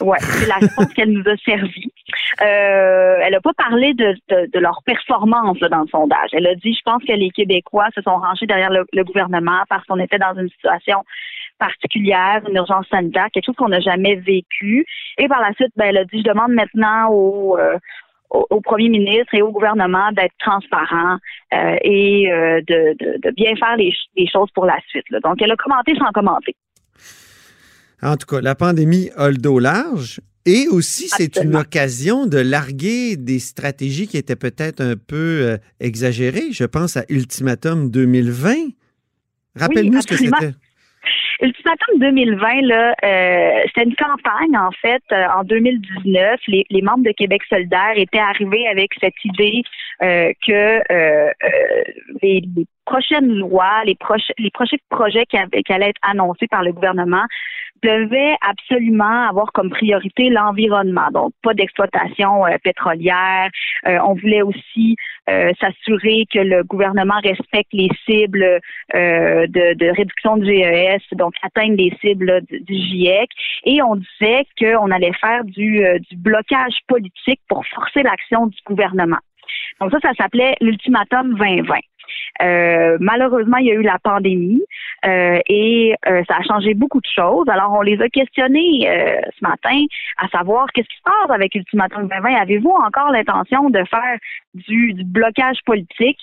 ouais, 0.00 0.18
c'est 0.18 0.48
la 0.48 0.54
réponse 0.54 0.94
qu'elle 0.94 1.12
nous 1.12 1.28
a 1.28 1.36
servi. 1.44 1.92
elle 2.40 3.32
n'a 3.32 3.40
pas 3.42 3.52
parlé 3.52 3.92
de, 3.92 4.14
de, 4.30 4.58
leur 4.58 4.80
performance 4.86 5.58
dans 5.58 5.82
le 5.82 5.88
sondage. 5.88 6.30
Elle 6.32 6.46
a 6.46 6.54
dit, 6.54 6.72
je 6.72 6.82
pense 6.86 7.04
que 7.04 7.12
les 7.12 7.30
Québécois 7.30 7.88
se 7.94 8.00
sont 8.00 8.16
rangés 8.16 8.46
derrière 8.46 8.70
le, 8.70 8.86
le 8.94 9.04
gouvernement 9.04 9.62
parce 9.68 9.84
qu'on 9.84 9.98
était 9.98 10.18
dans 10.18 10.34
une 10.38 10.48
situation 10.48 11.04
particulière, 11.58 12.40
une 12.48 12.56
urgence 12.56 12.86
sanitaire, 12.88 13.26
quelque 13.32 13.46
chose 13.46 13.56
qu'on 13.56 13.68
n'a 13.68 13.80
jamais 13.80 14.16
vécu. 14.16 14.86
Et 15.18 15.28
par 15.28 15.40
la 15.40 15.52
suite, 15.52 15.72
ben, 15.76 15.86
elle 15.86 15.98
a 15.98 16.04
dit, 16.04 16.18
je 16.18 16.30
demande 16.30 16.52
maintenant 16.52 17.10
aux, 17.10 17.58
au, 18.34 18.60
premier 18.60 18.88
ministre 18.88 19.34
et 19.34 19.42
au 19.42 19.52
gouvernement 19.52 20.10
d'être 20.12 20.34
transparent 20.38 21.18
euh, 21.52 21.76
et 21.82 22.30
euh, 22.30 22.60
de, 22.66 23.30
bien 23.34 23.54
faire 23.56 23.76
les, 23.76 23.92
choses 24.30 24.50
pour 24.54 24.66
la 24.66 24.78
suite. 24.88 25.04
Donc, 25.22 25.40
elle 25.40 25.52
a 25.52 25.56
commenté 25.56 25.94
sans 25.96 26.10
commenter. 26.12 26.54
En 28.02 28.16
tout 28.16 28.26
cas, 28.26 28.40
la 28.40 28.54
pandémie 28.54 29.10
a 29.16 29.30
le 29.30 29.36
dos 29.36 29.58
large. 29.58 30.20
Et 30.46 30.68
aussi, 30.68 31.08
c'est 31.08 31.36
une 31.38 31.56
occasion 31.56 32.26
de 32.26 32.36
larguer 32.36 33.16
des 33.16 33.38
stratégies 33.38 34.06
qui 34.06 34.18
étaient 34.18 34.36
peut-être 34.36 34.82
un 34.82 34.94
peu 34.94 35.40
euh, 35.42 35.56
exagérées. 35.80 36.52
Je 36.52 36.64
pense 36.64 36.98
à 36.98 37.04
Ultimatum 37.08 37.90
2020. 37.90 38.54
Rappelle-nous 39.56 40.02
ce 40.02 40.06
que 40.06 40.16
c'était. 40.16 40.52
Ultimatum 41.44 41.98
2020, 41.98 42.62
là, 42.62 42.94
euh, 43.04 43.62
c'était 43.66 43.84
une 43.84 43.96
campagne, 43.96 44.56
en 44.56 44.70
fait, 44.70 45.02
euh, 45.12 45.26
en 45.36 45.44
2019. 45.44 46.40
Les, 46.48 46.64
les, 46.70 46.80
membres 46.80 47.04
de 47.04 47.10
Québec 47.10 47.42
solidaire 47.50 47.92
étaient 47.96 48.18
arrivés 48.18 48.66
avec 48.66 48.92
cette 48.98 49.22
idée 49.26 49.62
euh, 50.02 50.32
que 50.46 50.52
euh, 50.52 51.30
euh, 51.30 51.82
les, 52.22 52.42
les, 52.56 52.66
prochaines 52.86 53.28
lois, 53.28 53.84
les, 53.84 53.94
proches, 53.94 54.32
les 54.38 54.50
prochains 54.50 54.76
projets 54.88 55.26
qui, 55.26 55.36
qui 55.64 55.72
allaient 55.72 55.90
être 55.90 56.00
annoncés 56.02 56.46
par 56.46 56.62
le 56.62 56.72
gouvernement 56.72 57.24
devait 57.84 58.34
absolument 58.40 59.28
avoir 59.28 59.52
comme 59.52 59.70
priorité 59.70 60.30
l'environnement. 60.30 61.08
Donc, 61.12 61.32
pas 61.42 61.54
d'exploitation 61.54 62.46
euh, 62.46 62.56
pétrolière. 62.62 63.50
Euh, 63.86 63.98
on 64.06 64.14
voulait 64.14 64.42
aussi 64.42 64.96
euh, 65.28 65.52
s'assurer 65.60 66.26
que 66.32 66.38
le 66.38 66.62
gouvernement 66.64 67.20
respecte 67.22 67.72
les 67.72 67.88
cibles 68.04 68.60
de, 68.92 69.74
de, 69.74 69.96
réduction 69.96 70.36
de 70.36 70.44
GES, 70.44 71.16
donc 71.16 71.34
atteindre 71.42 71.76
les 71.76 71.96
cibles 72.00 72.42
du, 72.50 72.74
GIEC. 72.74 73.30
Et 73.64 73.82
on 73.82 73.96
disait 73.96 74.46
qu'on 74.58 74.90
allait 74.90 75.12
faire 75.20 75.44
du, 75.44 75.82
du 76.10 76.16
blocage 76.16 76.78
politique 76.86 77.40
pour 77.48 77.64
forcer 77.66 78.02
l'action 78.02 78.46
du 78.46 78.58
gouvernement. 78.66 79.18
Donc 79.80 79.90
ça, 79.90 79.98
ça 80.00 80.12
s'appelait 80.14 80.54
l'ultimatum 80.60 81.34
2020. 81.34 81.74
Euh, 82.42 82.96
malheureusement, 83.00 83.58
il 83.58 83.66
y 83.66 83.70
a 83.70 83.74
eu 83.74 83.82
la 83.82 83.98
pandémie 83.98 84.62
euh, 85.06 85.38
et 85.48 85.94
euh, 86.06 86.22
ça 86.28 86.36
a 86.36 86.42
changé 86.42 86.74
beaucoup 86.74 87.00
de 87.00 87.06
choses. 87.14 87.48
Alors, 87.48 87.72
on 87.72 87.82
les 87.82 88.00
a 88.00 88.08
questionnés 88.08 88.88
ce 89.36 89.42
matin 89.42 89.84
à 90.18 90.28
savoir 90.28 90.66
qu'est-ce 90.72 90.88
qui 90.88 90.96
se 90.96 91.02
passe 91.02 91.34
avec 91.34 91.54
Ultimatum 91.54 92.08
2020. 92.08 92.34
Avez-vous 92.34 92.70
encore 92.70 93.10
l'intention 93.12 93.70
de 93.70 93.84
faire 93.84 94.18
du, 94.54 94.94
blocage 95.04 95.58
politique? 95.64 96.18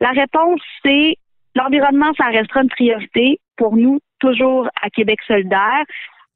La 0.00 0.10
réponse, 0.10 0.60
c'est 0.84 1.16
l'environnement, 1.54 2.12
ça 2.16 2.26
restera 2.26 2.62
une 2.62 2.68
priorité 2.68 3.40
pour 3.56 3.76
nous, 3.76 4.00
toujours 4.18 4.68
à 4.82 4.88
Québec 4.90 5.18
solidaire. 5.26 5.84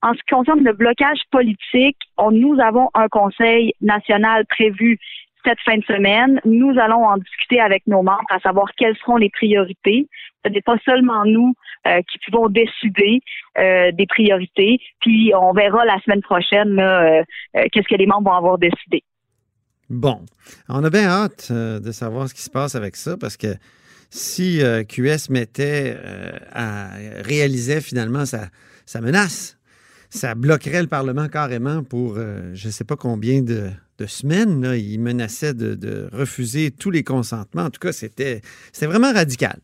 En 0.02 0.12
ce 0.12 0.18
qui 0.18 0.34
concerne 0.34 0.62
le 0.62 0.72
blocage 0.74 1.20
politique, 1.30 1.96
nous 2.30 2.60
avons 2.60 2.90
un 2.94 3.08
conseil 3.08 3.72
national 3.80 4.44
prévu 4.46 4.98
cette 5.44 5.60
fin 5.64 5.76
de 5.76 5.84
semaine, 5.84 6.40
nous 6.44 6.70
allons 6.78 7.04
en 7.04 7.16
discuter 7.18 7.60
avec 7.60 7.86
nos 7.86 8.02
membres 8.02 8.24
à 8.30 8.40
savoir 8.40 8.66
quelles 8.76 8.96
seront 8.96 9.16
les 9.16 9.30
priorités. 9.30 10.08
Ce 10.44 10.50
n'est 10.50 10.62
pas 10.62 10.76
seulement 10.84 11.24
nous 11.24 11.54
euh, 11.86 12.00
qui 12.10 12.18
pouvons 12.26 12.48
décider 12.48 13.20
euh, 13.58 13.92
des 13.92 14.06
priorités. 14.06 14.78
Puis 15.00 15.32
on 15.38 15.52
verra 15.52 15.84
la 15.84 15.98
semaine 16.00 16.22
prochaine 16.22 16.78
euh, 16.78 17.22
qu'est-ce 17.72 17.88
que 17.88 17.96
les 17.96 18.06
membres 18.06 18.30
vont 18.30 18.36
avoir 18.36 18.58
décidé. 18.58 19.02
Bon, 19.90 20.20
on 20.68 20.82
a 20.82 20.90
bien 20.90 21.06
hâte 21.08 21.52
de 21.52 21.92
savoir 21.92 22.28
ce 22.28 22.34
qui 22.34 22.40
se 22.40 22.50
passe 22.50 22.74
avec 22.74 22.96
ça 22.96 23.16
parce 23.18 23.36
que 23.36 23.54
si 24.08 24.62
QS 24.88 25.28
mettait 25.28 25.96
à 26.52 26.88
réaliser 27.22 27.82
finalement 27.82 28.24
sa, 28.24 28.46
sa 28.86 29.02
menace 29.02 29.58
ça 30.08 30.34
bloquerait 30.34 30.80
le 30.80 30.88
Parlement 30.88 31.28
carrément 31.28 31.82
pour 31.82 32.14
je 32.14 32.66
ne 32.66 32.72
sais 32.72 32.84
pas 32.84 32.96
combien 32.96 33.42
de, 33.42 33.70
semaines. 34.06 34.62
Là. 34.62 34.76
Il 34.76 35.00
menaçait 35.00 35.54
de, 35.54 36.08
refuser 36.12 36.70
tous 36.70 36.90
les 36.90 37.04
consentements. 37.04 37.64
En 37.64 37.70
tout 37.70 37.80
cas, 37.80 37.92
c'était 37.92 38.42
vraiment 38.80 39.12
radical. 39.12 39.58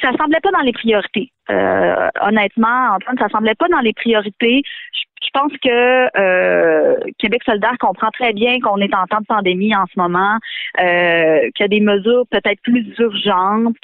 Ça 0.00 0.12
ne 0.12 0.16
semblait 0.16 0.40
pas 0.40 0.50
dans 0.50 0.60
les 0.60 0.72
priorités. 0.72 1.32
Euh, 1.50 2.08
honnêtement, 2.20 2.94
Antoine, 2.94 3.18
ça 3.18 3.28
semblait 3.28 3.54
pas 3.54 3.68
dans 3.68 3.80
les 3.80 3.92
priorités. 3.92 4.62
Je, 4.92 5.30
pense 5.32 5.52
que 5.64 6.18
euh, 6.20 6.96
Québec 7.18 7.40
solidaire 7.46 7.76
comprend 7.80 8.10
très 8.10 8.34
bien 8.34 8.60
qu'on 8.60 8.76
est 8.78 8.94
en 8.94 9.06
temps 9.06 9.20
de 9.20 9.26
pandémie 9.26 9.74
en 9.74 9.86
ce 9.86 9.98
moment, 9.98 10.38
euh, 10.78 11.48
qu'il 11.54 11.60
y 11.60 11.64
a 11.64 11.68
des 11.68 11.80
mesures 11.80 12.26
peut-être 12.30 12.60
plus 12.62 12.86
urgentes. 12.98 13.76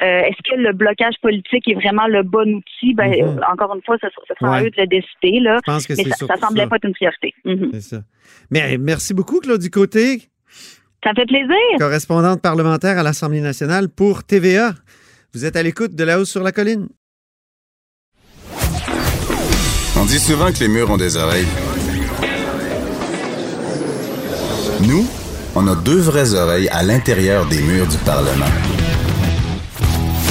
Est-ce 0.00 0.50
que 0.50 0.56
le 0.60 0.72
blocage 0.72 1.14
politique 1.22 1.68
est 1.68 1.74
vraiment 1.74 2.08
le 2.08 2.24
bon 2.24 2.56
outil? 2.56 2.94
Ben, 2.94 3.10
mhm. 3.10 3.40
Encore 3.50 3.74
une 3.76 3.82
fois, 3.82 3.96
ce, 4.02 4.08
sera 4.38 4.56
à 4.56 4.62
eux 4.62 4.70
de 4.70 4.80
le 4.80 4.86
décider. 4.88 5.38
Là. 5.38 5.58
Je 5.64 5.72
pense 5.72 5.86
que 5.86 5.92
Mais 5.96 6.10
ça, 6.10 6.34
ne 6.34 6.40
semblait 6.40 6.66
pas 6.66 6.76
être 6.76 6.86
une 6.86 6.94
priorité. 6.94 7.34
Mhm. 7.44 7.70
C'est 7.74 7.80
ça. 7.80 7.96
Mais 8.50 8.76
merci 8.76 9.14
beaucoup, 9.14 9.38
Claudie 9.38 9.70
Côté. 9.70 10.22
Ça 11.04 11.12
fait 11.14 11.26
plaisir. 11.26 11.78
Correspondante 11.78 12.42
parlementaire 12.42 12.98
à 12.98 13.04
l'Assemblée 13.04 13.40
nationale 13.40 13.88
pour 13.88 14.24
TVA. 14.24 14.72
Vous 15.36 15.44
êtes 15.44 15.56
à 15.56 15.62
l'écoute 15.62 15.94
de 15.94 16.02
La 16.02 16.18
Hausse 16.18 16.30
sur 16.30 16.42
la 16.42 16.50
Colline. 16.50 16.88
On 19.94 20.06
dit 20.06 20.18
souvent 20.18 20.50
que 20.50 20.60
les 20.60 20.68
murs 20.68 20.90
ont 20.90 20.96
des 20.96 21.18
oreilles. 21.18 21.44
Nous, 24.88 25.06
on 25.54 25.66
a 25.66 25.74
deux 25.74 25.98
vraies 25.98 26.32
oreilles 26.32 26.70
à 26.70 26.82
l'intérieur 26.82 27.44
des 27.44 27.60
murs 27.60 27.86
du 27.86 27.98
Parlement. 27.98 28.46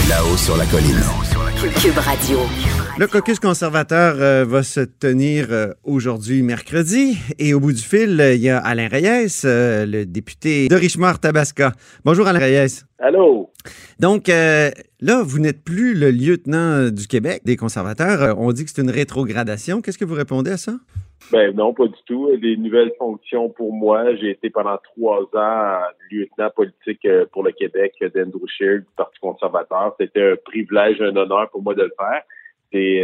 Là-haut 0.09 0.37
sur 0.37 0.57
la 0.57 0.65
colline. 0.65 1.03
Cube 1.79 1.99
Radio. 1.99 2.39
Le 2.97 3.05
caucus 3.05 3.39
conservateur 3.39 4.15
euh, 4.17 4.43
va 4.43 4.63
se 4.63 4.79
tenir 4.79 5.49
euh, 5.51 5.67
aujourd'hui, 5.83 6.41
mercredi. 6.41 7.15
Et 7.37 7.53
au 7.53 7.59
bout 7.59 7.73
du 7.73 7.81
fil, 7.83 8.19
il 8.33 8.41
y 8.41 8.49
a 8.49 8.57
Alain 8.57 8.87
Reyes, 8.87 9.27
euh, 9.45 9.85
le 9.85 10.07
député 10.07 10.67
de 10.67 10.75
Richemont-Tabasca. 10.75 11.73
Bonjour, 12.03 12.25
Alain 12.25 12.39
Reyes. 12.39 12.81
Allô? 12.97 13.51
Donc, 13.99 14.27
là, 14.27 15.23
vous 15.23 15.39
n'êtes 15.39 15.63
plus 15.63 15.93
le 15.93 16.11
lieutenant 16.11 16.89
du 16.89 17.07
Québec 17.07 17.41
des 17.45 17.55
conservateurs. 17.55 18.37
on 18.39 18.51
dit 18.51 18.65
que 18.65 18.71
c'est 18.71 18.81
une 18.81 18.91
rétrogradation. 18.91 19.81
Qu'est-ce 19.81 19.97
que 19.97 20.05
vous 20.05 20.15
répondez 20.15 20.51
à 20.51 20.57
ça? 20.57 20.73
Ben 21.31 21.55
non, 21.55 21.73
pas 21.73 21.87
du 21.87 21.99
tout. 22.05 22.35
Des 22.37 22.57
nouvelles 22.57 22.91
fonctions 22.99 23.49
pour 23.49 23.73
moi. 23.73 24.15
J'ai 24.15 24.31
été 24.31 24.49
pendant 24.49 24.77
trois 24.95 25.21
ans 25.33 25.81
lieutenant 26.11 26.49
politique 26.55 27.07
pour 27.31 27.43
le 27.43 27.51
Québec 27.51 27.93
d'Andrew 28.13 28.47
Scheer 28.47 28.79
du 28.79 28.87
Parti 28.95 29.19
conservateur. 29.19 29.95
C'était 29.99 30.33
un 30.33 30.35
privilège, 30.43 31.01
un 31.01 31.15
honneur 31.15 31.49
pour 31.49 31.63
moi 31.63 31.73
de 31.73 31.83
le 31.83 31.93
faire 31.97 32.21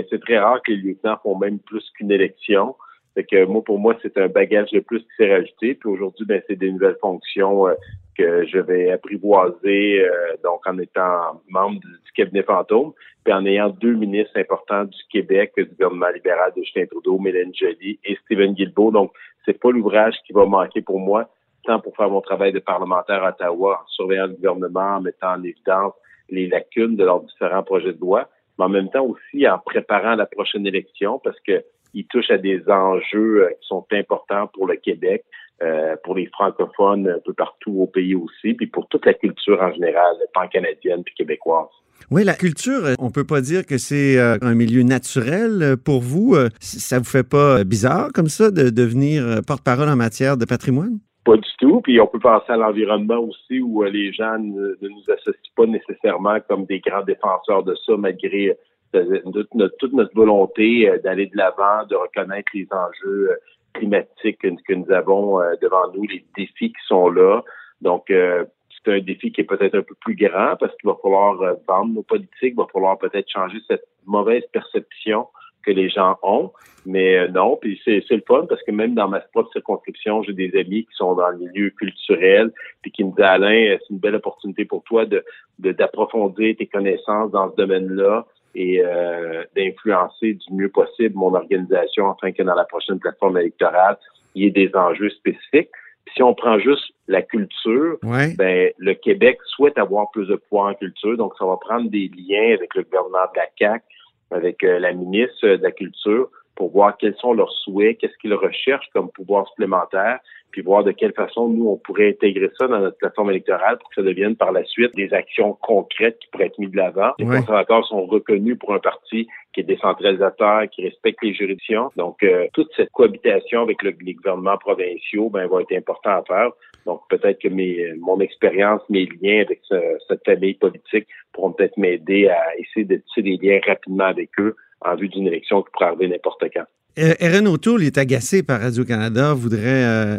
c'est 0.09 0.19
très 0.21 0.37
rare 0.37 0.61
que 0.63 0.71
les 0.71 0.77
lieutenants 0.77 1.17
font 1.23 1.37
même 1.37 1.59
plus 1.59 1.83
qu'une 1.95 2.11
élection. 2.11 2.75
Fait 3.13 3.45
moi, 3.45 3.63
pour 3.63 3.79
moi, 3.79 3.97
c'est 4.01 4.17
un 4.17 4.27
bagage 4.27 4.71
de 4.71 4.79
plus 4.79 4.99
qui 4.99 5.15
s'est 5.17 5.33
rajouté. 5.33 5.75
Puis 5.75 5.89
aujourd'hui, 5.89 6.25
ben, 6.25 6.41
c'est 6.47 6.55
des 6.55 6.71
nouvelles 6.71 6.97
fonctions 7.01 7.67
euh, 7.67 7.73
que 8.21 8.45
je 8.45 8.59
vais 8.59 8.91
apprivoiser, 8.91 10.03
euh, 10.03 10.35
donc 10.43 10.65
en 10.67 10.77
étant 10.77 11.41
membre 11.49 11.79
du, 11.79 12.11
cabinet 12.15 12.43
fantôme, 12.43 12.91
puis 13.23 13.33
en 13.33 13.45
ayant 13.45 13.69
deux 13.69 13.93
ministres 13.93 14.37
importants 14.37 14.83
du 14.83 14.99
Québec, 15.09 15.53
du 15.57 15.65
gouvernement 15.65 16.09
libéral 16.13 16.51
de 16.55 16.61
Justin 16.61 16.85
Trudeau, 16.85 17.17
Mélène 17.19 17.51
Joly 17.55 17.99
et 18.03 18.17
Stephen 18.25 18.53
Guilbeault. 18.53 18.91
Donc, 18.91 19.13
c'est 19.45 19.59
pas 19.59 19.71
l'ouvrage 19.71 20.15
qui 20.27 20.33
va 20.33 20.45
manquer 20.45 20.81
pour 20.81 20.99
moi, 20.99 21.29
tant 21.63 21.79
pour 21.79 21.95
faire 21.95 22.09
mon 22.09 22.21
travail 22.21 22.51
de 22.51 22.59
parlementaire 22.59 23.23
à 23.23 23.29
Ottawa, 23.29 23.81
en 23.81 23.87
surveillant 23.87 24.27
le 24.27 24.33
gouvernement, 24.33 24.97
en 24.97 25.01
mettant 25.01 25.35
en 25.35 25.43
évidence 25.43 25.93
les 26.29 26.47
lacunes 26.47 26.97
de 26.97 27.05
leurs 27.05 27.21
différents 27.21 27.63
projets 27.63 27.93
de 27.93 27.99
loi, 27.99 28.29
mais 28.59 28.65
en 28.65 28.69
même 28.69 28.89
temps 28.89 29.05
aussi 29.05 29.47
en 29.47 29.57
préparant 29.59 30.15
la 30.15 30.25
prochaine 30.25 30.67
élection 30.67 31.19
parce 31.23 31.39
que 31.41 31.63
il 31.93 32.05
touche 32.07 32.31
à 32.31 32.37
des 32.37 32.63
enjeux 32.69 33.43
euh, 33.43 33.49
qui 33.59 33.67
sont 33.67 33.85
importants 33.91 34.47
pour 34.47 34.67
le 34.67 34.77
Québec, 34.77 35.25
euh, 35.61 35.95
pour 36.03 36.15
les 36.15 36.27
francophones 36.27 37.07
un 37.07 37.19
peu 37.23 37.33
partout 37.33 37.81
au 37.81 37.87
pays 37.87 38.15
aussi, 38.15 38.53
puis 38.53 38.67
pour 38.67 38.87
toute 38.87 39.05
la 39.05 39.13
culture 39.13 39.61
en 39.61 39.71
général, 39.73 40.15
pan-canadienne 40.33 41.03
puis 41.03 41.13
québécoise. 41.15 41.67
Oui, 42.09 42.23
la 42.23 42.33
culture, 42.33 42.85
euh, 42.85 42.93
on 42.99 43.11
peut 43.11 43.25
pas 43.25 43.41
dire 43.41 43.65
que 43.65 43.77
c'est 43.77 44.19
un 44.19 44.55
milieu 44.55 44.83
naturel 44.83 45.77
pour 45.83 46.01
vous. 46.01 46.35
Ça 46.59 46.97
vous 46.97 47.05
fait 47.05 47.27
pas 47.27 47.63
bizarre 47.63 48.09
comme 48.13 48.27
ça 48.27 48.51
de 48.51 48.69
devenir 48.69 49.41
porte-parole 49.45 49.87
en 49.87 49.95
matière 49.95 50.35
de 50.37 50.45
patrimoine? 50.45 50.99
Pas 51.23 51.37
du 51.37 51.49
tout. 51.59 51.81
Puis 51.81 51.99
on 51.99 52.07
peut 52.07 52.19
penser 52.19 52.51
à 52.51 52.57
l'environnement 52.57 53.19
aussi 53.19 53.59
où 53.61 53.83
euh, 53.83 53.89
les 53.89 54.11
gens 54.11 54.39
ne, 54.39 54.75
nous 54.81 55.03
associent 55.07 55.53
pas 55.55 55.67
nécessairement 55.67 56.39
comme 56.49 56.65
des 56.65 56.79
grands 56.79 57.03
défenseurs 57.03 57.63
de 57.63 57.75
ça, 57.85 57.95
malgré 57.95 58.57
euh, 58.95 59.19
toute, 59.31 59.53
notre, 59.93 60.15
volonté 60.15 60.89
euh, 60.89 60.97
d'aller 61.03 61.27
de 61.27 61.37
l'avant, 61.37 61.85
de 61.87 61.95
reconnaître 61.95 62.49
les 62.55 62.67
enjeux 62.71 63.29
climatiques 63.73 64.39
que, 64.39 64.73
nous 64.73 64.91
avons 64.91 65.39
devant 65.61 65.91
nous, 65.93 66.03
les 66.03 66.25
défis 66.35 66.69
qui 66.69 66.87
sont 66.87 67.09
là. 67.09 67.41
Donc, 67.81 68.05
c'est 68.07 68.93
un 68.93 68.99
défi 68.99 69.31
qui 69.31 69.41
est 69.41 69.45
peut-être 69.45 69.75
un 69.75 69.83
peu 69.83 69.95
plus 69.99 70.15
grand 70.15 70.55
parce 70.59 70.75
qu'il 70.77 70.89
va 70.89 70.95
falloir 71.01 71.35
vendre 71.67 71.93
nos 71.93 72.03
politiques, 72.03 72.53
il 72.53 72.55
va 72.55 72.67
falloir 72.71 72.97
peut-être 72.97 73.29
changer 73.29 73.57
cette 73.67 73.85
mauvaise 74.05 74.43
perception 74.51 75.27
que 75.63 75.71
les 75.71 75.89
gens 75.89 76.17
ont. 76.23 76.51
Mais 76.85 77.17
euh, 77.17 77.27
non, 77.27 77.57
puis 77.57 77.79
c'est, 77.85 78.03
c'est 78.07 78.15
le 78.15 78.23
fun 78.27 78.45
parce 78.49 78.61
que 78.63 78.71
même 78.71 78.95
dans 78.95 79.07
ma 79.07 79.19
propre 79.19 79.51
circonscription, 79.51 80.23
j'ai 80.23 80.33
des 80.33 80.51
amis 80.59 80.85
qui 80.85 80.93
sont 80.93 81.13
dans 81.13 81.29
le 81.29 81.37
milieu 81.37 81.69
culturel 81.71 82.51
puis 82.81 82.91
qui 82.91 83.03
me 83.03 83.11
disent 83.11 83.25
Alain, 83.25 83.77
c'est 83.79 83.89
une 83.93 83.99
belle 83.99 84.15
opportunité 84.15 84.65
pour 84.65 84.83
toi 84.83 85.05
de, 85.05 85.23
d'approfondir 85.59 86.55
tes 86.57 86.67
connaissances 86.67 87.31
dans 87.31 87.51
ce 87.51 87.55
domaine-là 87.55 88.25
et 88.55 88.81
euh, 88.83 89.43
d'influencer 89.55 90.33
du 90.33 90.53
mieux 90.53 90.69
possible 90.69 91.15
mon 91.15 91.33
organisation 91.33 92.11
afin 92.11 92.31
que 92.31 92.43
dans 92.43 92.55
la 92.55 92.65
prochaine 92.65 92.99
plateforme 92.99 93.37
électorale, 93.37 93.97
il 94.35 94.43
y 94.43 94.47
ait 94.47 94.51
des 94.51 94.75
enjeux 94.75 95.09
spécifiques. 95.09 95.69
si 96.13 96.23
on 96.23 96.33
prend 96.33 96.59
juste 96.59 96.93
la 97.07 97.21
culture, 97.21 97.97
ben 98.01 98.71
le 98.77 98.93
Québec 98.93 99.37
souhaite 99.45 99.77
avoir 99.77 100.09
plus 100.11 100.27
de 100.27 100.35
poids 100.35 100.69
en 100.69 100.73
culture, 100.73 101.17
donc 101.17 101.33
ça 101.37 101.45
va 101.45 101.57
prendre 101.57 101.89
des 101.89 102.09
liens 102.15 102.53
avec 102.53 102.73
le 102.75 102.83
gouvernement 102.83 103.25
de 103.33 103.39
la 103.39 103.47
CAQ 103.57 103.83
avec 104.31 104.63
euh, 104.63 104.79
la 104.79 104.93
ministre 104.93 105.47
de 105.47 105.61
la 105.61 105.71
Culture 105.71 106.29
pour 106.61 106.69
voir 106.69 106.95
quels 106.95 107.15
sont 107.15 107.33
leurs 107.33 107.51
souhaits, 107.63 107.97
qu'est-ce 107.97 108.15
qu'ils 108.19 108.35
recherchent 108.35 108.87
comme 108.93 109.09
pouvoir 109.09 109.47
supplémentaire, 109.47 110.19
puis 110.51 110.61
voir 110.61 110.83
de 110.83 110.91
quelle 110.91 111.13
façon 111.13 111.47
nous, 111.47 111.67
on 111.67 111.77
pourrait 111.77 112.09
intégrer 112.09 112.51
ça 112.55 112.67
dans 112.67 112.79
notre 112.79 112.97
plateforme 112.97 113.31
électorale 113.31 113.79
pour 113.79 113.89
que 113.89 113.95
ça 113.95 114.03
devienne 114.03 114.35
par 114.35 114.51
la 114.51 114.63
suite 114.65 114.93
des 114.93 115.11
actions 115.11 115.57
concrètes 115.59 116.19
qui 116.19 116.27
pourraient 116.27 116.45
être 116.45 116.59
mises 116.59 116.69
de 116.69 116.77
l'avant. 116.77 117.13
Les 117.17 117.25
conservateurs 117.25 117.83
sont 117.87 118.05
reconnus 118.05 118.59
pour 118.59 118.75
un 118.75 118.79
parti 118.79 119.27
qui 119.53 119.61
est 119.61 119.63
décentralisateur, 119.63 120.69
qui 120.69 120.83
respecte 120.83 121.23
les 121.23 121.33
juridictions. 121.33 121.89
Donc, 121.95 122.21
euh, 122.21 122.45
toute 122.53 122.69
cette 122.77 122.91
cohabitation 122.91 123.63
avec 123.63 123.81
le, 123.81 123.95
les 123.99 124.13
gouvernements 124.13 124.59
provinciaux 124.59 125.31
ben, 125.31 125.47
va 125.47 125.61
être 125.61 125.75
important 125.75 126.11
à 126.11 126.23
faire. 126.27 126.51
Donc, 126.85 127.01
peut-être 127.09 127.41
que 127.41 127.47
mes, 127.47 127.91
mon 127.97 128.19
expérience, 128.19 128.81
mes 128.87 129.09
liens 129.19 129.41
avec 129.41 129.61
cette 130.07 130.23
famille 130.25 130.53
politique 130.53 131.07
pourront 131.33 131.53
peut-être 131.53 131.77
m'aider 131.77 132.27
à 132.27 132.55
essayer 132.59 132.85
de 132.85 132.97
tisser 132.97 133.23
des 133.23 133.37
liens 133.37 133.59
rapidement 133.65 134.05
avec 134.05 134.29
eux 134.39 134.55
en 134.81 134.95
vue 134.95 135.09
d'une 135.09 135.27
élection 135.27 135.61
qui 135.61 135.69
pourrait 135.71 135.87
arriver 135.87 136.07
n'importe 136.07 136.43
quand. 136.53 136.65
Erin 136.97 137.45
O'Toole 137.45 137.83
est 137.83 137.97
agacé 137.97 138.43
par 138.43 138.59
Radio-Canada, 138.59 139.33
voudrait 139.33 139.85
euh, 139.85 140.17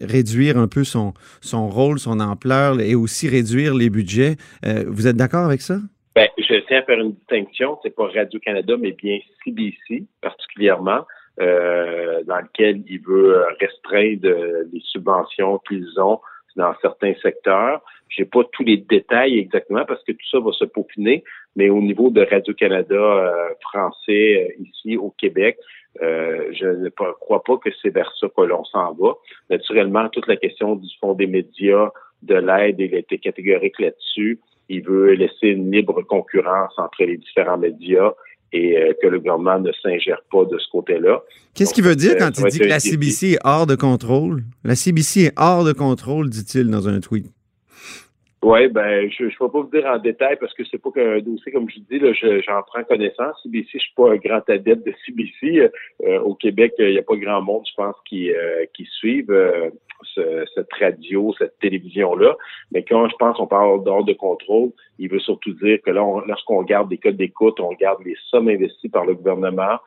réduire 0.00 0.58
un 0.58 0.66
peu 0.66 0.82
son, 0.82 1.14
son 1.40 1.68
rôle, 1.68 2.00
son 2.00 2.18
ampleur 2.18 2.80
et 2.80 2.96
aussi 2.96 3.28
réduire 3.28 3.74
les 3.74 3.88
budgets. 3.88 4.34
Euh, 4.66 4.84
vous 4.88 5.06
êtes 5.06 5.16
d'accord 5.16 5.44
avec 5.44 5.60
ça? 5.60 5.76
Ben, 6.16 6.26
je 6.36 6.54
tiens 6.66 6.80
à 6.80 6.82
faire 6.82 6.98
une 6.98 7.12
distinction. 7.12 7.78
C'est 7.84 7.94
pas 7.94 8.08
Radio-Canada, 8.08 8.74
mais 8.80 8.92
bien 8.92 9.20
CBC 9.44 10.06
particulièrement, 10.20 11.06
euh, 11.40 12.24
dans 12.24 12.40
lequel 12.40 12.82
il 12.88 13.00
veut 13.00 13.40
restreindre 13.60 14.28
les 14.72 14.82
subventions 14.90 15.60
qu'ils 15.68 16.00
ont 16.00 16.20
dans 16.56 16.74
certains 16.82 17.14
secteurs. 17.22 17.80
J'ai 18.08 18.24
pas 18.24 18.42
tous 18.52 18.64
les 18.64 18.78
détails 18.78 19.38
exactement 19.38 19.84
parce 19.86 20.02
que 20.04 20.12
tout 20.12 20.28
ça 20.30 20.40
va 20.40 20.52
se 20.52 20.64
peaufiner, 20.64 21.24
mais 21.56 21.68
au 21.68 21.80
niveau 21.80 22.10
de 22.10 22.22
Radio-Canada 22.22 22.94
euh, 22.94 23.48
français 23.60 24.48
euh, 24.58 24.62
ici 24.62 24.96
au 24.96 25.10
Québec, 25.10 25.58
euh, 26.02 26.50
je 26.52 26.66
ne 26.66 26.88
crois 26.90 27.42
pas 27.42 27.56
que 27.56 27.70
c'est 27.82 27.90
vers 27.90 28.12
ça 28.20 28.28
que 28.28 28.42
l'on 28.42 28.64
s'en 28.64 28.92
va. 28.94 29.14
Naturellement, 29.50 30.08
toute 30.08 30.28
la 30.28 30.36
question 30.36 30.76
du 30.76 30.88
fond 31.00 31.14
des 31.14 31.26
médias, 31.26 31.90
de 32.22 32.34
l'aide, 32.34 32.76
il 32.78 32.94
a 32.94 32.98
été 32.98 33.18
catégorique 33.18 33.78
là-dessus. 33.78 34.40
Il 34.68 34.82
veut 34.82 35.12
laisser 35.12 35.48
une 35.48 35.70
libre 35.70 36.02
concurrence 36.02 36.72
entre 36.76 37.04
les 37.04 37.16
différents 37.16 37.58
médias 37.58 38.12
et 38.52 38.76
euh, 38.76 38.92
que 39.00 39.06
le 39.06 39.18
gouvernement 39.18 39.58
ne 39.58 39.72
s'ingère 39.82 40.22
pas 40.30 40.44
de 40.44 40.58
ce 40.58 40.68
côté-là. 40.70 41.22
Qu'est-ce 41.54 41.74
qu'il 41.74 41.84
veut 41.84 41.96
dire 41.96 42.16
quand 42.18 42.30
il 42.38 42.44
dit 42.46 42.58
que 42.58 42.64
la 42.64 42.80
CBC 42.80 43.32
est 43.32 43.38
hors 43.44 43.66
de 43.66 43.74
contrôle? 43.74 44.42
La 44.64 44.74
CBC 44.74 45.26
est 45.26 45.32
hors 45.36 45.64
de 45.64 45.72
contrôle, 45.72 46.30
dit-il 46.30 46.70
dans 46.70 46.88
un 46.88 47.00
tweet. 47.00 47.26
Oui, 48.40 48.68
ben, 48.68 49.10
je 49.10 49.24
ne 49.24 49.28
vais 49.28 49.34
pas 49.36 49.48
vous 49.48 49.70
dire 49.72 49.84
en 49.86 49.98
détail 49.98 50.36
parce 50.38 50.54
que 50.54 50.62
c'est 50.64 50.80
pas 50.80 50.92
qu'un 50.92 51.18
dossier, 51.18 51.50
comme 51.50 51.68
je 51.68 51.80
dis, 51.80 51.98
là, 51.98 52.12
j'en 52.12 52.62
prends 52.62 52.84
connaissance. 52.84 53.42
CBC, 53.42 53.68
je 53.74 53.78
suis 53.78 53.94
pas 53.96 54.12
un 54.12 54.16
grand 54.16 54.48
adepte 54.48 54.86
de 54.86 54.94
CBC. 55.04 55.70
Euh, 56.06 56.20
au 56.20 56.34
Québec, 56.36 56.72
il 56.78 56.92
n'y 56.92 56.98
a 56.98 57.02
pas 57.02 57.16
grand 57.16 57.42
monde, 57.42 57.64
je 57.68 57.74
pense, 57.74 57.96
qui, 58.04 58.32
euh, 58.32 58.64
qui 58.74 58.84
suivent 58.84 59.32
euh, 59.32 59.70
cette 60.54 60.72
radio, 60.78 61.34
cette 61.36 61.58
télévision-là. 61.58 62.36
Mais 62.70 62.84
quand 62.84 63.08
je 63.08 63.16
pense 63.16 63.40
on 63.40 63.48
parle 63.48 63.82
d'ordre 63.82 64.06
de 64.06 64.12
contrôle, 64.12 64.70
il 65.00 65.10
veut 65.10 65.18
surtout 65.18 65.52
dire 65.54 65.78
que 65.82 65.90
là, 65.90 66.22
lorsqu'on 66.26 66.58
regarde 66.58 66.88
des 66.88 66.98
codes 66.98 67.16
d'écoute, 67.16 67.58
on 67.58 67.68
regarde 67.68 68.04
les 68.04 68.16
sommes 68.30 68.48
investies 68.48 68.88
par 68.88 69.04
le 69.04 69.14
gouvernement, 69.14 69.78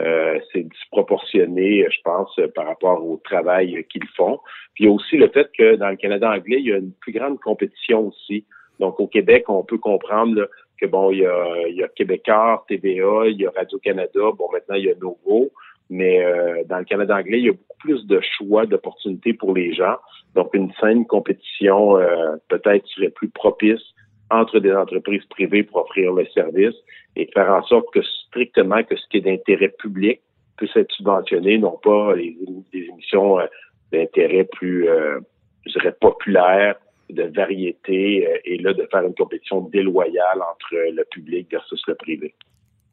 euh, 0.00 0.40
c'est 0.52 0.64
disproportionné, 0.64 1.86
je 1.88 2.00
pense, 2.02 2.38
par 2.54 2.66
rapport 2.66 3.04
au 3.04 3.20
travail 3.24 3.84
qu'ils 3.88 4.06
font. 4.16 4.40
Puis 4.74 4.84
il 4.84 4.86
y 4.86 4.90
a 4.90 4.92
aussi 4.92 5.16
le 5.16 5.28
fait 5.28 5.48
que 5.56 5.76
dans 5.76 5.90
le 5.90 5.96
Canada 5.96 6.30
anglais, 6.30 6.58
il 6.58 6.66
y 6.66 6.72
a 6.72 6.78
une 6.78 6.92
plus 6.92 7.12
grande 7.12 7.38
compétition 7.40 8.08
aussi. 8.08 8.44
Donc 8.80 8.98
au 9.00 9.06
Québec, 9.06 9.44
on 9.48 9.62
peut 9.62 9.78
comprendre 9.78 10.48
que 10.80 10.86
bon, 10.86 11.10
il 11.10 11.18
y 11.18 11.26
a, 11.26 11.68
il 11.68 11.76
y 11.76 11.84
a 11.84 11.88
Québécois, 11.88 12.64
TVA, 12.68 13.28
il 13.28 13.40
y 13.40 13.46
a 13.46 13.50
Radio-Canada, 13.50 14.20
bon 14.36 14.48
maintenant 14.52 14.74
il 14.74 14.84
y 14.84 14.90
a 14.90 14.94
Novo, 14.94 15.50
mais 15.88 16.22
euh, 16.22 16.64
dans 16.66 16.78
le 16.78 16.84
Canada 16.84 17.16
anglais, 17.16 17.38
il 17.38 17.46
y 17.46 17.48
a 17.48 17.52
beaucoup 17.52 17.78
plus 17.78 18.06
de 18.06 18.20
choix, 18.36 18.66
d'opportunités 18.66 19.32
pour 19.32 19.54
les 19.54 19.72
gens. 19.72 19.96
Donc 20.34 20.52
une 20.52 20.72
saine 20.80 21.06
compétition 21.06 21.96
euh, 21.96 22.36
peut-être 22.48 22.86
serait 22.88 23.10
plus 23.10 23.28
propice 23.28 23.82
entre 24.30 24.58
des 24.58 24.72
entreprises 24.72 25.24
privées 25.26 25.62
pour 25.62 25.82
offrir 25.82 26.12
le 26.12 26.26
service 26.26 26.74
et 27.16 27.28
faire 27.32 27.50
en 27.50 27.62
sorte 27.64 27.86
que 27.92 28.00
strictement 28.02 28.82
que 28.82 28.96
ce 28.96 29.02
qui 29.10 29.18
est 29.18 29.20
d'intérêt 29.20 29.72
public 29.78 30.20
puisse 30.56 30.74
être 30.76 30.92
subventionné, 30.92 31.58
non 31.58 31.78
pas 31.82 32.14
les, 32.14 32.36
émissions 32.72 33.38
euh, 33.38 33.46
d'intérêt 33.92 34.44
plus, 34.44 34.88
euh, 34.88 35.20
je 35.66 35.72
dirais, 35.72 35.94
populaires, 36.00 36.76
de 37.10 37.22
variété, 37.22 38.26
euh, 38.26 38.38
et 38.44 38.58
là, 38.58 38.72
de 38.72 38.86
faire 38.90 39.02
une 39.06 39.14
compétition 39.14 39.60
déloyale 39.60 40.42
entre 40.42 40.74
le 40.92 41.04
public 41.04 41.48
versus 41.50 41.80
le 41.86 41.94
privé. 41.94 42.34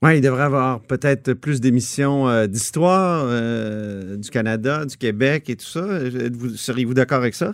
Oui, 0.04 0.18
il 0.18 0.22
devrait 0.22 0.44
y 0.44 0.46
avoir 0.46 0.82
peut-être 0.82 1.34
plus 1.34 1.62
d'émissions 1.62 2.46
d'histoire 2.46 3.26
du 4.18 4.30
Canada, 4.30 4.84
du 4.84 4.98
Québec 4.98 5.50
et 5.50 5.56
tout 5.56 5.66
ça. 5.66 5.82
Seriez-vous 6.58 6.94
d'accord 6.94 7.20
avec 7.20 7.34
ça? 7.34 7.54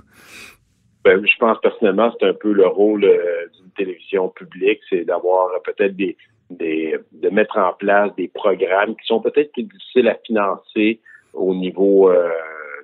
Ben, 1.05 1.23
je 1.23 1.37
pense 1.37 1.59
personnellement, 1.61 2.11
c'est 2.19 2.25
un 2.25 2.33
peu 2.33 2.51
le 2.51 2.65
rôle 2.65 3.01
d'une 3.01 3.68
télévision 3.79 4.29
publique, 4.29 4.81
c'est 4.89 5.05
d'avoir 5.05 5.49
peut-être 5.63 5.95
des, 5.95 6.15
de 6.49 7.29
mettre 7.29 7.57
en 7.57 7.73
place 7.73 8.13
des 8.15 8.27
programmes 8.27 8.95
qui 8.95 9.05
sont 9.05 9.21
peut-être 9.21 9.51
plus 9.53 9.63
difficiles 9.63 10.07
à 10.07 10.15
financer 10.25 10.99
au 11.33 11.53
niveau 11.53 12.09
euh, 12.09 12.29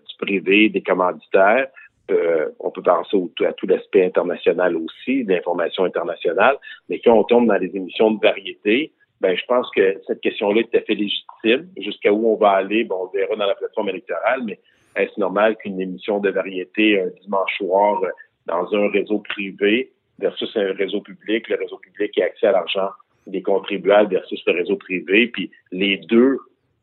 du 0.07 0.15
privé, 0.17 0.69
des 0.69 0.81
commanditaires. 0.81 1.67
Euh, 2.11 2.49
on 2.59 2.69
peut 2.69 2.83
penser 2.83 3.17
à 3.45 3.53
tout 3.53 3.65
l'aspect 3.65 4.05
international 4.05 4.75
aussi, 4.75 5.23
d'information 5.23 5.85
internationale, 5.85 6.57
mais 6.87 6.99
quand 6.99 7.17
on 7.17 7.23
tombe 7.23 7.47
dans 7.47 7.57
les 7.57 7.75
émissions 7.75 8.11
de 8.11 8.21
variété, 8.21 8.91
ben 9.21 9.35
je 9.35 9.43
pense 9.47 9.67
que 9.71 9.99
cette 10.05 10.21
question-là 10.21 10.61
est 10.61 10.71
tout 10.71 10.77
à 10.77 10.81
fait 10.81 10.93
légitime. 10.93 11.67
Jusqu'à 11.77 12.11
où 12.13 12.29
on 12.31 12.35
va 12.35 12.51
aller, 12.51 12.83
bon, 12.83 13.07
on 13.09 13.17
verra 13.17 13.35
dans 13.35 13.47
la 13.47 13.55
plateforme 13.55 13.89
électorale, 13.89 14.41
mais 14.45 14.59
est-ce 14.95 15.19
normal 15.19 15.55
qu'une 15.57 15.81
émission 15.81 16.19
de 16.19 16.29
variété 16.29 17.01
un 17.01 17.09
dimanche 17.23 17.57
soir 17.57 18.03
euh, 18.03 18.09
dans 18.45 18.71
un 18.75 18.89
réseau 18.89 19.19
privé 19.19 19.91
versus 20.19 20.55
un 20.55 20.73
réseau 20.73 21.01
public, 21.01 21.47
le 21.49 21.57
réseau 21.57 21.77
public 21.77 22.11
qui 22.11 22.21
a 22.21 22.25
accès 22.25 22.47
à 22.47 22.51
l'argent 22.51 22.89
des 23.27 23.41
contribuables 23.41 24.11
versus 24.11 24.41
le 24.45 24.53
réseau 24.53 24.75
privé, 24.75 25.27
puis 25.27 25.51
les 25.71 25.97
deux, 25.97 26.37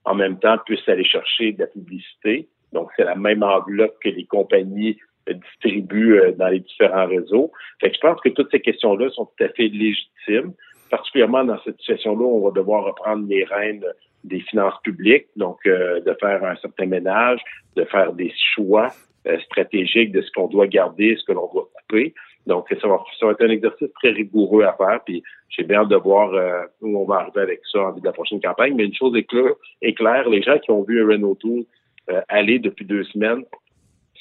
en 0.05 0.15
même 0.15 0.39
temps, 0.39 0.59
puissent 0.67 0.89
aller 0.89 1.05
chercher 1.05 1.53
de 1.53 1.61
la 1.61 1.67
publicité. 1.69 2.49
Donc, 2.73 2.91
c'est 2.97 3.05
la 3.05 3.15
même 3.15 3.43
enveloppe 3.43 3.97
que 4.03 4.09
les 4.09 4.25
compagnies 4.25 4.99
distribuent 5.29 6.19
euh, 6.19 6.33
dans 6.33 6.49
les 6.49 6.61
différents 6.61 7.07
réseaux. 7.07 7.53
Fait 7.81 7.91
que 7.91 7.97
je 7.97 8.01
pense 8.01 8.21
que 8.21 8.31
toutes 8.31 8.51
ces 8.51 8.61
questions-là 8.61 9.09
sont 9.11 9.27
tout 9.27 9.45
à 9.45 9.49
fait 9.49 9.69
légitimes, 9.69 10.53
particulièrement 10.91 11.45
dans 11.45 11.61
cette 11.63 11.79
situation-là 11.79 12.25
où 12.25 12.39
on 12.39 12.49
va 12.49 12.51
devoir 12.51 12.85
reprendre 12.85 13.27
les 13.29 13.45
rênes 13.45 13.85
des 14.25 14.41
finances 14.41 14.75
publiques, 14.83 15.27
donc 15.37 15.59
euh, 15.67 16.01
de 16.01 16.17
faire 16.21 16.45
un 16.45 16.57
certain 16.57 16.87
ménage, 16.87 17.41
de 17.77 17.85
faire 17.85 18.13
des 18.13 18.33
choix 18.55 18.89
euh, 19.27 19.39
stratégiques 19.41 20.13
de 20.13 20.23
ce 20.23 20.31
qu'on 20.33 20.49
doit 20.49 20.67
garder, 20.67 21.17
ce 21.17 21.25
que 21.25 21.33
l'on 21.33 21.51
doit 21.53 21.69
couper. 21.75 22.15
Donc, 22.47 22.67
ça 22.69 22.89
va, 22.89 22.99
ça 23.19 23.27
va 23.27 23.33
être 23.33 23.45
un 23.45 23.51
exercice 23.51 23.89
très 23.95 24.11
rigoureux 24.11 24.65
à 24.65 24.73
faire. 24.73 25.01
Puis, 25.05 25.23
j'ai 25.49 25.65
bien 25.65 25.81
hâte 25.81 25.89
de 25.89 25.97
voir 25.97 26.33
euh, 26.35 26.65
où 26.81 26.99
on 26.99 27.05
va 27.05 27.17
arriver 27.17 27.41
avec 27.41 27.61
ça 27.71 27.81
en 27.81 27.93
vue 27.93 28.01
de 28.01 28.07
la 28.07 28.13
prochaine 28.13 28.41
campagne. 28.41 28.75
Mais 28.75 28.85
une 28.85 28.95
chose 28.95 29.17
est 29.17 29.25
claire, 29.95 30.29
les 30.29 30.43
gens 30.43 30.59
qui 30.59 30.71
ont 30.71 30.83
vu 30.83 31.05
Renault 31.05 31.37
Tour 31.37 31.65
euh, 32.11 32.21
aller 32.29 32.59
depuis 32.59 32.85
deux 32.85 33.05
semaines 33.05 33.45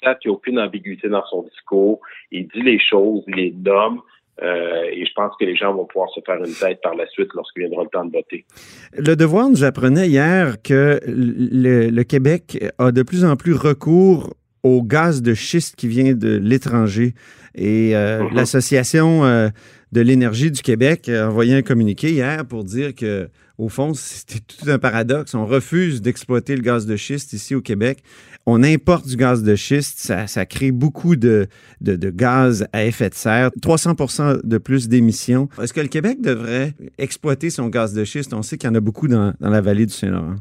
savent 0.03 0.17
qu'il 0.19 0.29
n'y 0.29 0.35
a 0.35 0.37
aucune 0.37 0.59
ambiguïté 0.59 1.09
dans 1.09 1.25
son 1.25 1.43
discours. 1.43 2.00
Il 2.31 2.48
dit 2.48 2.61
les 2.61 2.79
choses, 2.79 3.24
il 3.27 3.35
les 3.35 3.51
nomme. 3.51 4.01
Euh, 4.41 4.83
et 4.91 5.05
je 5.05 5.11
pense 5.13 5.35
que 5.39 5.46
les 5.46 5.55
gens 5.55 5.74
vont 5.74 5.85
pouvoir 5.85 6.09
se 6.11 6.19
faire 6.25 6.37
une 6.37 6.53
tête 6.53 6.81
par 6.81 6.96
la 6.96 7.05
suite 7.07 7.29
lorsqu'il 7.35 7.63
viendra 7.63 7.83
le 7.83 7.89
temps 7.89 8.05
de 8.05 8.11
voter. 8.11 8.46
Le 8.93 9.15
Devoir 9.15 9.50
nous 9.50 9.63
apprenait 9.63 10.07
hier 10.07 10.61
que 10.63 11.00
le 11.05 12.03
Québec 12.03 12.57
a 12.79 12.91
de 12.91 13.03
plus 13.03 13.24
en 13.24 13.35
plus 13.35 13.53
recours 13.53 14.33
au 14.63 14.83
gaz 14.83 15.21
de 15.21 15.33
schiste 15.33 15.75
qui 15.75 15.87
vient 15.87 16.13
de 16.13 16.37
l'étranger. 16.37 17.13
Et 17.55 17.95
euh, 17.95 18.24
mhm. 18.24 18.35
l'Association 18.35 19.25
euh, 19.25 19.50
de 19.91 20.01
l'énergie 20.01 20.51
du 20.51 20.61
Québec 20.61 21.09
a 21.09 21.27
envoyé 21.27 21.55
un 21.55 21.61
communiqué 21.61 22.11
hier 22.11 22.45
pour 22.45 22.63
dire 22.63 22.95
que, 22.95 23.29
au 23.57 23.67
fond, 23.69 23.93
c'était 23.93 24.39
tout 24.39 24.69
un 24.69 24.79
paradoxe. 24.79 25.33
On 25.33 25.45
refuse 25.45 26.01
d'exploiter 26.01 26.55
le 26.55 26.61
gaz 26.61 26.85
de 26.85 26.95
schiste 26.95 27.33
ici 27.33 27.55
au 27.55 27.61
Québec. 27.61 28.03
On 28.45 28.63
importe 28.63 29.07
du 29.07 29.17
gaz 29.17 29.43
de 29.43 29.55
schiste. 29.55 30.00
Ça, 30.00 30.45
crée 30.45 30.71
beaucoup 30.71 31.15
de, 31.15 31.47
de, 31.81 32.09
gaz 32.09 32.65
à 32.74 32.85
effet 32.85 33.09
de 33.09 33.15
serre, 33.15 33.51
300% 33.61 34.41
de 34.43 34.57
plus 34.57 34.87
d'émissions. 34.87 35.50
Est-ce 35.61 35.74
que 35.74 35.81
le 35.81 35.89
Québec 35.89 36.21
devrait 36.21 36.74
exploiter 36.97 37.50
son 37.50 37.67
gaz 37.67 37.93
de 37.93 38.03
schiste? 38.03 38.33
On 38.33 38.41
sait 38.41 38.57
qu'il 38.57 38.69
y 38.69 38.71
en 38.71 38.75
a 38.75 38.79
beaucoup 38.79 39.07
dans, 39.07 39.33
dans 39.39 39.50
la 39.50 39.61
vallée 39.61 39.85
du 39.85 39.93
Saint-Laurent 39.93 40.37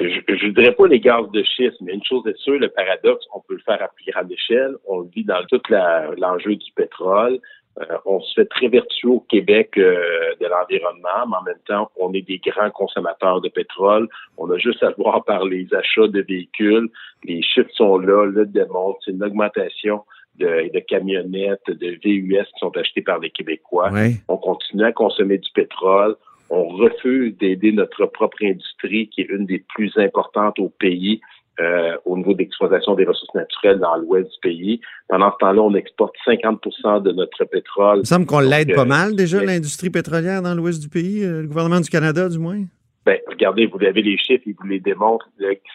je 0.00 0.46
ne 0.46 0.52
dirais 0.52 0.72
pas 0.72 0.86
les 0.86 1.00
gaz 1.00 1.30
de 1.30 1.42
schiste, 1.42 1.76
mais 1.80 1.92
une 1.92 2.04
chose 2.04 2.26
est 2.26 2.36
sûre, 2.38 2.58
le 2.58 2.68
paradoxe, 2.68 3.26
on 3.34 3.40
peut 3.40 3.54
le 3.54 3.60
faire 3.60 3.82
à 3.82 3.88
plus 3.88 4.10
grande 4.10 4.32
échelle. 4.32 4.74
On 4.86 5.00
le 5.00 5.08
vit 5.14 5.24
dans 5.24 5.42
tout 5.44 5.60
l'enjeu 5.70 6.56
du 6.56 6.72
pétrole. 6.74 7.38
Euh, 7.80 7.84
on 8.04 8.20
se 8.20 8.34
fait 8.34 8.46
très 8.46 8.68
vertueux 8.68 9.10
au 9.10 9.20
Québec 9.20 9.70
euh, 9.78 10.34
de 10.40 10.46
l'environnement, 10.46 11.26
mais 11.28 11.36
en 11.36 11.42
même 11.42 11.62
temps, 11.66 11.90
on 11.96 12.12
est 12.12 12.26
des 12.26 12.38
grands 12.38 12.70
consommateurs 12.70 13.40
de 13.40 13.48
pétrole. 13.48 14.08
On 14.38 14.50
a 14.50 14.58
juste 14.58 14.82
à 14.82 14.90
voir 14.98 15.24
par 15.24 15.44
les 15.44 15.72
achats 15.72 16.08
de 16.08 16.20
véhicules. 16.20 16.88
Les 17.24 17.42
chiffres 17.42 17.70
sont 17.74 17.98
là, 17.98 18.26
le 18.26 18.46
démontrent. 18.46 18.98
C'est 19.04 19.12
une 19.12 19.22
augmentation 19.22 20.04
de, 20.38 20.72
de, 20.72 20.78
camionnettes, 20.80 21.68
de 21.68 21.98
VUS 22.02 22.44
qui 22.44 22.58
sont 22.58 22.76
achetés 22.76 23.02
par 23.02 23.18
les 23.18 23.30
Québécois. 23.30 23.90
On 24.28 24.36
continue 24.36 24.84
à 24.84 24.92
consommer 24.92 25.38
du 25.38 25.50
pétrole 25.52 26.16
on 26.50 26.68
refuse 26.68 27.36
d'aider 27.38 27.72
notre 27.72 28.06
propre 28.06 28.38
industrie, 28.42 29.08
qui 29.08 29.22
est 29.22 29.28
une 29.30 29.46
des 29.46 29.64
plus 29.74 29.92
importantes 29.96 30.58
au 30.58 30.68
pays 30.68 31.20
euh, 31.60 31.96
au 32.06 32.16
niveau 32.16 32.32
d'exploitation 32.32 32.94
des 32.94 33.04
ressources 33.04 33.34
naturelles 33.34 33.78
dans 33.80 33.96
l'ouest 33.96 34.30
du 34.30 34.38
pays. 34.40 34.80
Pendant 35.08 35.30
ce 35.32 35.36
temps-là, 35.38 35.60
on 35.60 35.74
exporte 35.74 36.14
50% 36.26 37.02
de 37.02 37.12
notre 37.12 37.44
pétrole. 37.44 37.98
Il 37.98 38.00
me 38.00 38.04
semble 38.04 38.24
qu'on 38.24 38.40
l'aide 38.40 38.74
pas 38.74 38.82
euh, 38.82 38.86
mal 38.86 39.14
déjà, 39.14 39.44
l'industrie 39.44 39.90
pétrolière 39.90 40.40
dans 40.40 40.54
l'ouest 40.54 40.80
du 40.80 40.88
pays, 40.88 41.22
euh, 41.22 41.42
le 41.42 41.48
gouvernement 41.48 41.80
du 41.80 41.90
Canada 41.90 42.28
du 42.30 42.38
moins? 42.38 42.62
Ben, 43.04 43.18
regardez, 43.26 43.66
vous 43.66 43.82
avez 43.84 44.00
les 44.00 44.16
chiffres, 44.16 44.44
ils 44.46 44.54
vous 44.58 44.68
les 44.68 44.80
démontrent. 44.80 45.28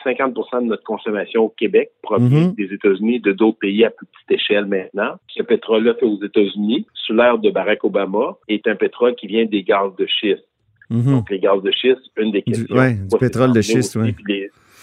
50% 0.03 0.63
de 0.63 0.67
notre 0.67 0.83
consommation 0.83 1.43
au 1.43 1.49
Québec 1.49 1.91
provient 2.01 2.47
mm-hmm. 2.49 2.55
des 2.55 2.73
États-Unis, 2.73 3.19
de 3.19 3.31
d'autres 3.31 3.59
pays 3.59 3.83
à 3.85 3.91
plus 3.91 4.07
petite 4.07 4.41
échelle 4.41 4.65
maintenant. 4.65 5.15
Ce 5.27 5.43
pétrole-là 5.43 5.93
fait 5.95 6.05
aux 6.05 6.23
États-Unis, 6.23 6.87
sous 6.93 7.13
l'ère 7.13 7.37
de 7.37 7.51
Barack 7.51 7.83
Obama, 7.83 8.37
est 8.47 8.67
un 8.67 8.75
pétrole 8.75 9.15
qui 9.15 9.27
vient 9.27 9.45
des 9.45 9.63
gaz 9.63 9.91
de 9.97 10.07
schiste. 10.07 10.45
Mhm. 10.89 11.11
Donc, 11.11 11.29
les 11.29 11.39
gaz 11.39 11.61
de 11.61 11.71
schiste, 11.71 12.01
une 12.17 12.31
des 12.31 12.41
questions. 12.41 12.75
Oui, 12.75 12.93
du 12.95 13.17
pétrole 13.17 13.53
de 13.53 13.61
schiste, 13.61 13.95
oui. 13.95 14.15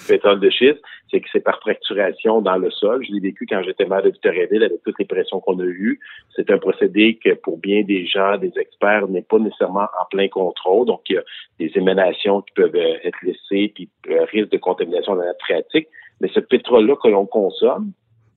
pétrole 0.08 0.40
de 0.40 0.50
schiste, 0.50 0.80
c'est 1.10 1.20
que 1.20 1.28
c'est 1.30 1.44
par 1.44 1.60
fracturation 1.60 2.40
dans 2.40 2.56
le 2.56 2.70
sol. 2.70 3.04
Je 3.06 3.12
l'ai 3.12 3.20
vécu 3.20 3.46
quand 3.46 3.62
j'étais 3.62 3.84
maire 3.84 4.02
de 4.02 4.08
Victoriaville 4.08 4.64
avec 4.64 4.82
toutes 4.82 4.98
les 4.98 5.04
pressions 5.04 5.40
qu'on 5.40 5.58
a 5.60 5.64
eues. 5.64 6.00
C'est 6.34 6.50
un 6.50 6.58
procédé 6.58 7.18
que 7.22 7.34
pour 7.34 7.58
bien 7.58 7.82
des 7.82 8.06
gens, 8.06 8.38
des 8.38 8.52
experts, 8.56 9.06
n'est 9.08 9.22
pas 9.22 9.38
nécessairement 9.38 9.88
en 10.00 10.06
plein 10.10 10.28
contrôle. 10.28 10.86
Donc, 10.86 11.02
il 11.08 11.16
y 11.16 11.18
a 11.18 11.22
des 11.58 11.70
émanations 11.76 12.40
qui 12.42 12.52
peuvent 12.54 12.74
euh, 12.74 12.96
être 13.04 13.18
laissées, 13.22 13.72
puis 13.74 13.88
euh, 14.10 14.24
risque 14.32 14.50
de 14.50 14.58
contamination 14.58 15.14
dans 15.14 15.22
la 15.22 15.34
pratique. 15.34 15.88
Mais 16.20 16.28
ce 16.34 16.40
pétrole-là 16.40 16.96
que 16.96 17.08
l'on 17.08 17.26
consomme, 17.26 17.92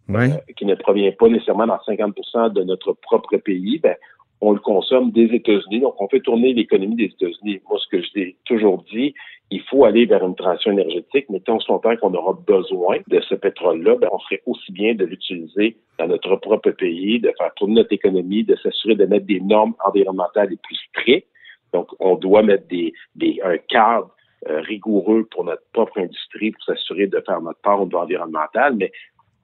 euh, 0.09 0.27
qui 0.55 0.65
ne 0.65 0.75
provient 0.75 1.11
pas 1.11 1.29
nécessairement 1.29 1.65
dans 1.65 1.77
50% 1.77 2.53
de 2.53 2.63
notre 2.63 2.93
propre 2.93 3.37
pays, 3.37 3.79
ben, 3.79 3.95
on 4.41 4.51
le 4.51 4.59
consomme 4.59 5.11
des 5.11 5.25
États-Unis. 5.33 5.79
Donc, 5.79 5.99
on 5.99 6.07
fait 6.07 6.19
tourner 6.19 6.53
l'économie 6.53 6.95
des 6.95 7.05
États-Unis. 7.05 7.59
Moi, 7.69 7.79
ce 7.79 7.87
que 7.89 8.01
je 8.01 8.09
l'ai 8.15 8.35
toujours 8.45 8.83
dit, 8.91 9.13
il 9.51 9.61
faut 9.61 9.85
aller 9.85 10.05
vers 10.05 10.25
une 10.25 10.35
transition 10.35 10.71
énergétique, 10.71 11.27
mais 11.29 11.39
tant 11.39 11.59
longtemps 11.69 11.95
qu'on 11.97 12.13
aura 12.13 12.33
besoin 12.47 12.97
de 13.07 13.19
ce 13.21 13.35
pétrole-là, 13.35 13.95
ben, 13.97 14.09
on 14.11 14.19
serait 14.19 14.41
aussi 14.45 14.71
bien 14.71 14.95
de 14.95 15.05
l'utiliser 15.05 15.77
dans 15.99 16.07
notre 16.07 16.35
propre 16.37 16.71
pays, 16.71 17.19
de 17.19 17.31
faire 17.37 17.53
tourner 17.55 17.75
notre 17.75 17.93
économie, 17.93 18.43
de 18.43 18.55
s'assurer 18.55 18.95
de 18.95 19.05
mettre 19.05 19.25
des 19.25 19.39
normes 19.39 19.75
environnementales 19.85 20.49
les 20.49 20.57
plus 20.57 20.77
strictes. 20.89 21.27
Donc, 21.73 21.89
on 21.99 22.15
doit 22.15 22.41
mettre 22.41 22.67
des, 22.67 22.93
des 23.15 23.39
un 23.43 23.57
cadre 23.57 24.09
euh, 24.49 24.61
rigoureux 24.61 25.27
pour 25.31 25.43
notre 25.43 25.63
propre 25.73 25.99
industrie 25.99 26.51
pour 26.51 26.63
s'assurer 26.63 27.07
de 27.07 27.21
faire 27.25 27.41
notre 27.41 27.59
part 27.61 27.81
au 27.81 27.85
niveau 27.85 27.99
environnemental, 27.99 28.75
mais 28.75 28.91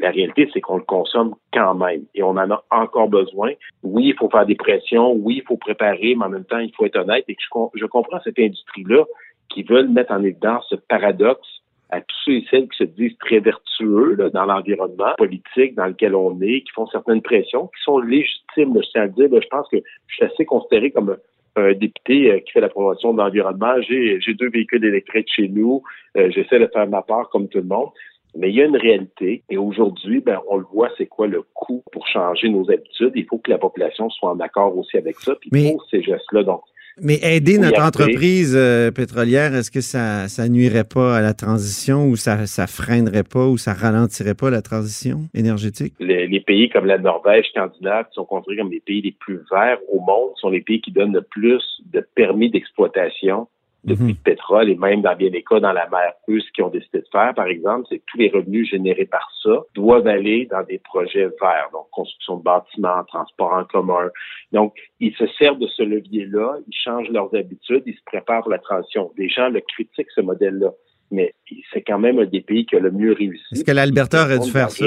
la 0.01 0.09
réalité, 0.09 0.49
c'est 0.53 0.61
qu'on 0.61 0.77
le 0.77 0.83
consomme 0.83 1.35
quand 1.53 1.75
même 1.75 2.03
et 2.15 2.23
on 2.23 2.31
en 2.31 2.51
a 2.51 2.63
encore 2.71 3.07
besoin. 3.07 3.51
Oui, 3.83 4.07
il 4.07 4.15
faut 4.15 4.29
faire 4.29 4.45
des 4.45 4.55
pressions, 4.55 5.13
oui, 5.13 5.37
il 5.37 5.43
faut 5.43 5.57
préparer, 5.57 6.15
mais 6.15 6.25
en 6.25 6.29
même 6.29 6.45
temps, 6.45 6.59
il 6.59 6.73
faut 6.75 6.85
être 6.85 6.97
honnête 6.97 7.23
et 7.27 7.37
je, 7.39 7.47
je 7.75 7.85
comprends 7.85 8.19
cette 8.23 8.39
industrie-là 8.39 9.05
qui 9.49 9.63
veulent 9.63 9.89
mettre 9.89 10.11
en 10.11 10.23
évidence 10.23 10.65
ce 10.69 10.75
paradoxe 10.75 11.47
à 11.91 11.99
tous 12.01 12.15
ceux 12.25 12.31
et 12.33 12.45
celles 12.49 12.69
qui 12.69 12.77
se 12.77 12.83
disent 12.85 13.17
très 13.19 13.39
vertueux 13.39 14.17
dans 14.33 14.45
l'environnement 14.45 15.13
politique 15.17 15.75
dans 15.75 15.87
lequel 15.87 16.15
on 16.15 16.39
est, 16.41 16.61
qui 16.61 16.71
font 16.73 16.87
certaines 16.87 17.21
pressions, 17.21 17.67
qui 17.67 17.83
sont 17.83 17.99
légitimes. 17.99 18.79
je 18.81 18.89
tiens 18.91 19.03
à 19.03 19.07
dire, 19.07 19.29
je 19.29 19.47
pense 19.49 19.67
que 19.69 19.77
je 20.07 20.15
suis 20.15 20.25
assez 20.25 20.45
considéré 20.45 20.91
comme 20.91 21.17
un 21.57 21.73
député 21.73 22.31
euh, 22.31 22.39
qui 22.39 22.53
fait 22.53 22.61
la 22.61 22.69
promotion 22.69 23.13
de 23.13 23.17
l'environnement. 23.17 23.75
J'ai, 23.81 24.19
deux 24.39 24.49
véhicules 24.49 24.83
électriques 24.85 25.29
chez 25.35 25.49
nous. 25.49 25.83
Euh, 26.17 26.31
j'essaie 26.31 26.59
de 26.59 26.67
faire 26.67 26.87
ma 26.87 27.01
part 27.01 27.29
comme 27.29 27.49
tout 27.49 27.57
le 27.57 27.65
monde. 27.65 27.89
Mais 28.35 28.49
il 28.49 28.55
y 28.55 28.61
a 28.61 28.65
une 28.65 28.77
réalité. 28.77 29.43
Et 29.49 29.57
aujourd'hui, 29.57 30.21
ben, 30.21 30.39
on 30.49 30.57
le 30.57 30.65
voit, 30.71 30.89
c'est 30.97 31.05
quoi 31.05 31.27
le 31.27 31.43
coût 31.53 31.83
pour 31.91 32.07
changer 32.07 32.49
nos 32.49 32.69
habitudes. 32.71 33.11
Il 33.15 33.25
faut 33.25 33.37
que 33.37 33.51
la 33.51 33.57
population 33.57 34.09
soit 34.09 34.31
en 34.31 34.39
accord 34.39 34.77
aussi 34.77 34.97
avec 34.97 35.17
ça. 35.19 35.35
Puis 35.35 35.49
pour 35.71 35.85
ces 35.89 36.01
gestes-là, 36.01 36.43
donc, 36.43 36.61
mais 36.99 37.19
aider 37.23 37.57
notre 37.57 37.81
entreprise 37.81 38.53
euh, 38.55 38.91
pétrolière, 38.91 39.55
est-ce 39.55 39.71
que 39.71 39.79
ça, 39.79 40.27
ça 40.27 40.49
nuirait 40.49 40.83
pas 40.83 41.17
à 41.17 41.21
la 41.21 41.33
transition 41.33 42.05
ou 42.05 42.15
ça, 42.15 42.45
ça 42.47 42.67
freinerait 42.67 43.23
pas 43.23 43.47
ou 43.47 43.57
ça 43.57 43.73
ralentirait 43.73 44.35
pas 44.35 44.49
la 44.49 44.61
transition 44.61 45.21
énergétique? 45.33 45.93
Les, 45.99 46.27
les 46.27 46.39
pays 46.41 46.69
comme 46.69 46.85
la 46.85 46.97
Norvège, 46.97 47.45
Scandinave, 47.49 48.07
qui 48.09 48.15
sont 48.15 48.25
considérés 48.25 48.57
comme 48.57 48.71
les 48.71 48.81
pays 48.81 49.01
les 49.01 49.15
plus 49.17 49.39
verts 49.49 49.79
au 49.89 49.99
monde, 50.01 50.31
sont 50.35 50.49
les 50.49 50.61
pays 50.61 50.81
qui 50.81 50.91
donnent 50.91 51.13
le 51.13 51.21
plus 51.21 51.63
de 51.85 52.05
permis 52.15 52.51
d'exploitation 52.51 53.47
de 53.83 53.95
mhm. 53.95 54.15
pétrole 54.15 54.69
et 54.69 54.75
même 54.75 55.01
dans 55.01 55.15
bien 55.15 55.29
des 55.29 55.43
cas 55.43 55.59
dans 55.59 55.73
la 55.73 55.89
mer 55.89 56.13
Russe 56.27 56.49
qui 56.53 56.61
ont 56.61 56.69
décidé 56.69 56.99
de 56.99 57.07
faire, 57.11 57.33
par 57.33 57.47
exemple, 57.47 57.87
c'est 57.89 57.97
que 57.97 58.03
tous 58.07 58.17
les 58.17 58.29
revenus 58.29 58.69
générés 58.69 59.05
par 59.05 59.27
ça 59.43 59.63
doivent 59.73 60.07
aller 60.07 60.47
dans 60.51 60.63
des 60.63 60.77
projets 60.77 61.27
verts, 61.41 61.69
donc 61.73 61.89
construction 61.91 62.37
de 62.37 62.43
bâtiments, 62.43 63.03
transport 63.07 63.53
en 63.53 63.65
commun. 63.65 64.09
Donc, 64.51 64.75
ils 64.99 65.15
se 65.15 65.25
servent 65.39 65.59
de 65.59 65.67
ce 65.67 65.81
levier-là, 65.81 66.57
ils 66.67 66.75
changent 66.75 67.09
leurs 67.09 67.33
habitudes, 67.33 67.83
ils 67.85 67.95
se 67.95 68.03
préparent 68.05 68.43
pour 68.43 68.51
la 68.51 68.59
transition. 68.59 69.11
Des 69.17 69.29
gens 69.29 69.49
le 69.49 69.61
critiquent, 69.61 70.11
ce 70.13 70.21
modèle-là, 70.21 70.71
mais 71.09 71.33
c'est 71.73 71.81
quand 71.81 71.99
même 71.99 72.19
un 72.19 72.25
des 72.25 72.41
pays 72.41 72.65
qui 72.65 72.75
a 72.75 72.79
le 72.79 72.91
mieux 72.91 73.13
réussi. 73.13 73.43
Est-ce 73.51 73.63
que 73.63 73.71
l'Alberta 73.71 74.23
aurait 74.23 74.39
dû 74.39 74.49
faire 74.49 74.69
ça? 74.69 74.85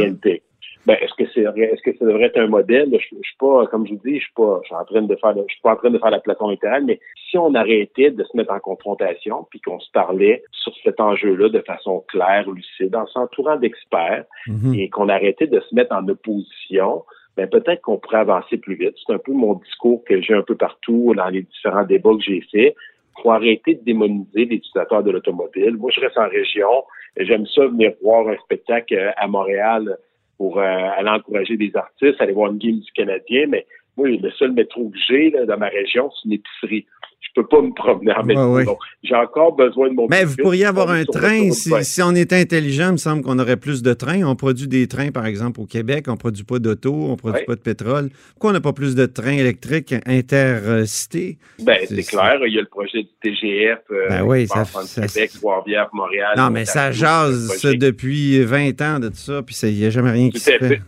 Ben, 0.87 0.97
est-ce 1.01 1.15
que 1.15 1.25
c'est 1.33 1.41
est-ce 1.41 1.83
que 1.83 1.97
ça 1.97 2.05
devrait 2.05 2.25
être 2.27 2.39
un 2.39 2.47
modèle? 2.47 2.91
Je, 2.93 2.99
je, 2.99 3.27
suis 3.27 3.37
pas, 3.39 3.67
comme 3.69 3.87
je 3.87 3.95
vous 3.95 4.01
dis, 4.05 4.19
je 4.19 4.25
suis 4.25 4.35
pas, 4.35 4.61
je 4.63 4.67
suis 4.67 4.75
en 4.75 4.85
train 4.85 5.03
de 5.03 5.17
faire, 5.17 5.35
je 5.35 5.53
suis 5.53 5.63
pas 5.63 5.73
en 5.73 5.77
train 5.77 5.91
de 5.91 5.99
faire 5.99 6.11
la 6.11 6.21
platon 6.21 6.51
littérale, 6.51 6.85
mais 6.85 7.01
si 7.31 7.39
on 7.39 7.55
arrêtait 7.55 8.11
de 8.11 8.23
se 8.23 8.37
mettre 8.37 8.53
en 8.53 8.61
confrontation, 8.61 9.47
puis 9.51 9.61
qu'on 9.61 9.81
se 9.81 9.91
parlait 9.93 10.43
sur 10.53 10.73
cet 10.83 11.01
enjeu-là 11.01 11.49
de 11.49 11.61
façon 11.61 12.05
claire, 12.09 12.51
lucide, 12.51 12.95
en 12.95 13.07
s'entourant 13.07 13.57
d'experts, 13.57 14.25
mhm. 14.47 14.75
et 14.75 14.91
qu'on 14.91 15.09
arrêtait 15.09 15.47
de 15.47 15.61
se 15.61 15.75
mettre 15.75 15.95
en 15.95 16.07
opposition, 16.09 17.03
ben 17.37 17.49
peut-être 17.49 17.81
qu'on 17.81 17.97
pourrait 17.97 18.19
avancer 18.19 18.59
plus 18.59 18.77
vite. 18.77 18.95
C'est 19.07 19.13
un 19.13 19.19
peu 19.19 19.33
mon 19.33 19.55
discours 19.55 20.05
que 20.05 20.21
j'ai 20.21 20.35
un 20.35 20.43
peu 20.43 20.55
partout 20.55 21.15
dans 21.17 21.29
les 21.29 21.43
différents 21.43 21.85
débats 21.85 22.15
que 22.15 22.23
j'ai 22.23 22.43
faits. 22.53 22.77
Faut 23.23 23.31
arrêter 23.31 23.75
de 23.75 23.85
démoniser 23.85 24.45
les 24.45 24.57
utilisateurs 24.57 25.03
de 25.03 25.11
l'automobile. 25.11 25.77
Moi, 25.77 25.91
je 25.95 26.01
reste 26.01 26.19
en 26.19 26.29
région. 26.29 26.85
J'aime 27.17 27.47
ça 27.47 27.67
venir 27.67 27.93
voir 28.03 28.29
un 28.29 28.37
spectacle 28.39 29.13
à 29.17 29.27
Montréal 29.27 29.97
pour 30.37 30.59
euh, 30.59 30.63
aller 30.63 31.09
encourager 31.09 31.57
des 31.57 31.75
artistes, 31.75 32.21
aller 32.21 32.33
voir 32.33 32.51
une 32.51 32.59
game 32.59 32.79
du 32.79 32.93
Canadien, 32.93 33.47
mais 33.49 33.67
moi, 33.97 34.09
le 34.09 34.31
seul 34.33 34.53
métro 34.53 34.89
que 34.91 34.99
j'ai 35.09 35.33
dans 35.47 35.59
ma 35.59 35.69
région, 35.69 36.11
c'est 36.11 36.29
une 36.29 36.35
épicerie 36.35 36.87
je 37.35 37.41
peux 37.41 37.49
pas 37.49 37.61
me 37.61 37.73
promener 37.73 38.13
en 38.13 38.23
métro. 38.23 38.79
J'ai 39.03 39.15
encore 39.15 39.57
besoin 39.57 39.89
de 39.89 39.95
mon 39.95 40.07
Mais 40.09 40.25
vous 40.25 40.37
pourriez 40.37 40.67
avoir 40.67 40.91
un 40.91 41.05
train. 41.05 41.51
Si, 41.51 42.03
on 42.03 42.15
était 42.15 42.41
intelligent, 42.41 42.89
il 42.89 42.93
me 42.93 42.97
semble 42.97 43.23
qu'on 43.23 43.39
aurait 43.39 43.57
plus 43.57 43.83
de 43.83 43.93
trains. 43.93 44.23
On 44.25 44.37
produit 44.37 44.69
des 44.69 44.87
trains, 44.87 45.11
par 45.11 45.27
exemple, 45.27 45.61
au 45.61 45.67
Québec. 45.67 46.07
On 46.09 46.17
produit 46.17 46.45
pas 46.45 46.59
d'auto, 46.59 46.93
on 46.93 47.17
produit 47.17 47.45
pas 47.45 47.57
de 47.57 47.61
pétrole. 47.61 48.11
Pourquoi 48.33 48.51
on 48.51 48.53
n'a 48.53 48.61
pas 48.61 48.73
plus 48.73 48.95
de 48.95 49.07
trains 49.07 49.33
électriques 49.33 49.95
intercités? 50.07 51.39
Ben, 51.63 51.79
c'est 51.87 52.03
clair. 52.05 52.39
Il 52.47 52.55
y 52.55 52.59
a 52.59 52.63
le 52.63 52.69
projet 52.69 53.03
du 53.03 53.09
TGF. 53.23 53.79
Euh, 53.91 54.09
ben 54.09 54.23
oui, 54.23 54.47
ça, 54.47 54.65
Québec, 54.95 55.33
Trois-Rivières, 55.35 55.89
Montréal. 55.93 56.35
Non, 56.37 56.51
mais 56.51 56.65
ça 56.65 56.93
jase 56.93 57.61
depuis 57.79 58.43
20 58.43 58.81
ans 58.83 59.01
de 59.01 59.09
tout 59.09 59.17
ça, 59.17 59.43
puis 59.43 59.57
il 59.65 59.75
n'y 59.75 59.87
a 59.87 59.91
jamais 59.91 60.11
rien 60.11 60.31
qui 60.31 60.39
se 60.39 60.51
fait 60.51 60.81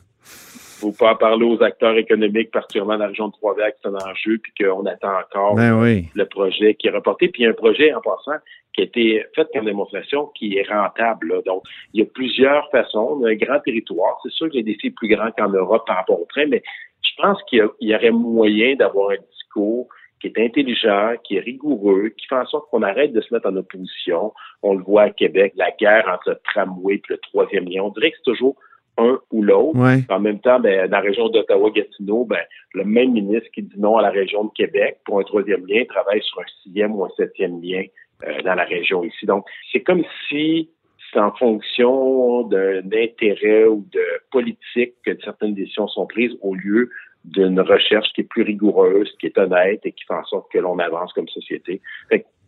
faut 0.77 0.93
pas 0.93 1.15
parler 1.15 1.45
aux 1.45 1.63
acteurs 1.63 1.97
économiques, 1.97 2.51
particulièrement 2.51 2.95
dans 2.95 3.05
la 3.05 3.09
région 3.09 3.29
de 3.29 3.33
Trois-Rivières, 3.33 3.75
qui 3.75 3.83
sont 3.83 3.95
en 3.95 4.15
jeu, 4.15 4.39
puis 4.39 4.53
qu'on 4.61 4.87
attend 4.87 5.19
encore 5.19 5.55
ben 5.55 6.05
le 6.15 6.25
projet 6.27 6.75
qui 6.75 6.89
est 6.89 6.91
reporté. 6.91 7.29
Puis 7.29 7.43
il 7.43 7.45
y 7.45 7.47
a 7.47 7.51
un 7.51 7.55
projet, 7.55 7.93
en 7.95 8.01
passant, 8.01 8.39
qui 8.75 8.83
a 8.83 8.85
été 8.85 9.25
fait 9.35 9.49
comme 9.53 9.65
démonstration 9.65 10.27
qui 10.35 10.57
est 10.57 10.69
rentable. 10.69 11.43
Donc, 11.45 11.63
il 11.95 12.01
y 12.01 12.03
a 12.03 12.07
plusieurs 12.07 12.71
façons. 12.71 13.19
On 13.19 13.25
a 13.25 13.31
un 13.31 13.35
grand 13.35 13.59
territoire. 13.61 14.19
C'est 14.23 14.33
sûr 14.33 14.49
qu'il 14.51 14.61
y 14.61 14.63
a 14.63 14.67
des 14.67 14.73
défis 14.73 14.91
plus 14.91 15.09
grands 15.09 15.31
qu'en 15.37 15.49
Europe 15.49 15.87
par 15.87 15.97
rapport 15.97 16.21
au 16.21 16.27
train, 16.29 16.47
mais 16.47 16.63
je 17.03 17.23
pense 17.23 17.43
qu'il 17.45 17.67
y, 17.81 17.95
aurait 17.95 18.11
moyen 18.11 18.75
d'avoir 18.75 19.11
un 19.11 19.17
discours 19.33 19.89
qui 20.21 20.29
est 20.29 20.39
intelligent, 20.39 21.15
qui 21.25 21.37
est 21.37 21.41
rigoureux, 21.41 22.11
qui 22.17 22.27
fait 22.27 22.37
en 22.37 22.47
sorte 22.47 22.69
qu'on 22.71 22.83
arrête 22.83 23.13
de 23.13 23.21
se 23.21 23.33
mettre 23.33 23.49
en 23.49 23.57
opposition. 23.57 24.33
On 24.63 24.75
le 24.75 24.83
voit 24.83 25.03
à 25.03 25.11
Québec, 25.11 25.53
la 25.57 25.71
guerre 25.71 26.09
entre 26.09 26.31
le 26.31 26.39
tramway 26.45 26.97
et 26.97 27.03
le 27.09 27.19
troisième 27.19 27.69
lien. 27.69 27.83
On 27.83 27.91
dirait 27.91 28.11
que 28.11 28.17
c'est 28.19 28.31
toujours 28.31 28.57
un 28.99 29.19
ou 29.31 29.43
l'autre. 29.43 29.79
En 30.11 30.21
même 30.21 30.41
temps, 30.41 30.61
ben, 30.61 30.89
dans 30.89 30.97
la 30.97 31.03
région 31.03 31.29
d'Ottawa-Gatineau, 31.29 32.25
ben, 32.25 32.41
le 32.75 32.85
même 32.85 33.13
ministre 33.13 33.49
qui 33.53 33.63
dit 33.63 33.79
non 33.79 33.97
à 33.97 34.03
la 34.03 34.11
région 34.11 34.45
de 34.45 34.51
Québec 34.55 34.99
pour 35.05 35.21
un 35.21 35.25
troisième 35.25 35.67
lien 35.67 35.85
travaille 35.89 36.23
sur 36.23 36.41
un 36.41 36.47
sixième 36.63 36.95
ou 36.95 37.05
un 37.05 37.11
septième 37.17 37.63
lien 37.63 37.85
euh, 38.27 38.43
dans 38.43 38.55
la 38.55 38.65
région 38.65 39.05
ici. 39.05 39.27
Donc, 39.27 39.45
c'est 39.73 39.83
comme 39.83 40.05
si 40.29 40.71
c'est 41.13 41.21
en 41.21 41.33
fonction 41.33 42.43
d'un 42.43 42.85
intérêt 42.93 43.65
ou 43.65 43.87
de 43.93 44.05
politique 44.31 44.95
que 45.05 45.17
certaines 45.23 45.55
décisions 45.55 45.89
sont 45.89 46.07
prises 46.07 46.37
au 46.43 46.55
lieu 46.55 46.91
d'une 47.25 47.61
recherche 47.61 48.13
qui 48.15 48.23
est 48.23 48.25
plus 48.25 48.43
rigoureuse, 48.43 49.13
qui 49.21 49.27
est 49.27 49.39
honnête 49.39 49.81
et 49.85 49.93
qui 49.93 50.05
fait 50.05 50.15
en 50.15 50.25
sorte 50.25 50.51
que 50.53 50.59
l'on 50.59 50.79
avance 50.79 51.13
comme 51.13 51.29
société. 51.29 51.81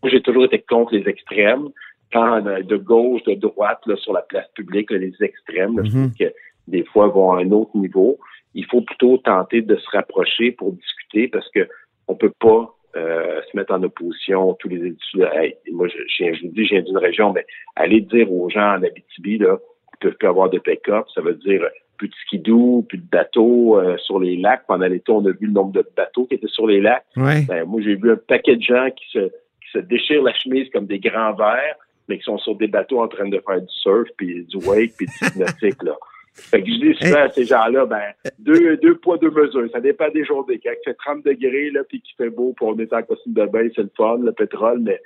j'ai 0.05 0.23
toujours 0.23 0.45
été 0.45 0.61
contre 0.61 0.95
les 0.95 1.09
extrêmes 1.09 1.69
tant 2.11 2.41
de 2.41 2.77
gauche, 2.77 3.23
de 3.25 3.35
droite 3.35 3.81
là, 3.87 3.97
sur 3.97 4.13
la 4.13 4.23
place 4.23 4.47
publique, 4.55 4.91
les 4.91 5.13
extrêmes, 5.21 5.81
mhm. 5.81 6.13
que 6.19 6.33
des 6.67 6.85
fois 6.85 7.09
vont 7.09 7.33
à 7.33 7.41
un 7.41 7.51
autre 7.51 7.77
niveau. 7.77 8.19
Il 8.55 8.67
faut 8.67 8.81
plutôt 8.81 9.19
tenter 9.19 9.63
de 9.63 9.77
se 9.77 9.91
rapprocher 9.91 10.53
pour 10.53 10.73
discuter 10.73 11.29
parce 11.29 11.49
que 11.51 11.69
on 12.09 12.15
peut 12.15 12.33
pas 12.41 12.75
euh, 12.97 13.41
se 13.51 13.57
mettre 13.57 13.73
en 13.73 13.83
opposition 13.83 14.55
tous 14.55 14.69
les 14.69 14.87
études. 14.87 15.29
moi, 15.73 15.89
je, 15.89 15.99
je, 16.09 16.43
vous 16.43 16.53
dis, 16.53 16.65
je 16.65 16.75
viens 16.75 16.83
d'une 16.83 16.99
région, 16.99 17.33
mais 17.33 17.45
aller 17.77 18.01
dire 18.01 18.33
aux 18.33 18.49
gens 18.49 18.77
en 18.77 18.83
Abitibi 18.83 19.39
là, 19.39 19.59
qu'ils 19.91 20.09
peuvent 20.09 20.17
plus 20.19 20.29
avoir 20.29 20.49
de 20.49 20.59
pick-up, 20.59 21.05
ça 21.15 21.21
veut 21.21 21.35
dire 21.35 21.63
plus 21.99 22.09
de 22.09 22.15
skidoo, 22.27 22.87
plus 22.89 22.99
de 22.99 23.09
bateaux 23.11 23.79
euh, 23.79 23.99
sur 23.99 24.21
les 24.21 24.37
lacs. 24.37 24.65
Pendant 24.67 24.87
l'été, 24.87 25.13
on 25.13 25.25
a 25.27 25.33
vu 25.33 25.47
le 25.47 25.53
nombre 25.53 25.73
de 25.73 25.85
bateaux 25.97 26.27
qui 26.27 26.35
étaient 26.35 26.47
sur 26.47 26.67
les 26.67 26.81
lacs. 26.81 27.05
Ben, 27.17 27.65
moi, 27.67 27.81
j'ai 27.83 27.97
vu 27.97 28.13
un 28.13 28.17
paquet 28.17 28.57
de 28.57 28.63
gens 28.63 28.89
qui 28.91 29.05
se, 29.11 29.29
qui 29.29 29.71
se 29.73 29.79
déchirent 29.79 30.23
la 30.23 30.33
chemise 30.33 30.71
comme 30.71 30.87
des 30.87 31.01
grands 31.01 31.35
verres 31.35 31.77
mais 32.09 32.19
qui 32.19 32.25
sont 32.25 32.39
sur 32.39 32.57
des 32.57 32.69
bateaux 32.69 33.01
en 33.01 33.09
train 33.09 33.29
de 33.29 33.41
faire 33.47 33.61
du 33.61 33.75
surf, 33.75 34.09
puis 34.17 34.45
du 34.45 34.57
wake, 34.67 34.95
puis 34.97 35.07
du 35.07 35.39
nautique, 35.39 35.83
là. 35.83 35.97
Fait 36.35 36.63
que 36.63 36.71
je 36.71 36.79
dis 36.79 36.95
souvent 37.01 37.21
à 37.21 37.31
ces 37.31 37.45
gens-là, 37.45 37.85
ben, 37.85 38.13
deux, 38.39 38.77
deux 38.77 38.97
poids, 38.97 39.19
deux 39.19 39.31
mesures. 39.31 39.69
Ça 39.73 39.81
dépend 39.81 40.09
des 40.11 40.25
journées. 40.25 40.61
Quand 40.63 40.71
il 40.71 40.85
fait 40.85 40.95
30 40.95 41.25
degrés, 41.25 41.71
là, 41.71 41.81
puis 41.89 42.01
qu'il 42.01 42.15
fait 42.17 42.31
beau, 42.31 42.55
pour 42.57 42.69
on 42.69 42.79
est 42.79 42.93
en 42.93 43.03
costume 43.03 43.33
de 43.33 43.45
bain, 43.47 43.69
c'est 43.75 43.83
le 43.83 43.91
fun, 43.97 44.19
le 44.19 44.33
pétrole, 44.33 44.79
mais 44.81 45.01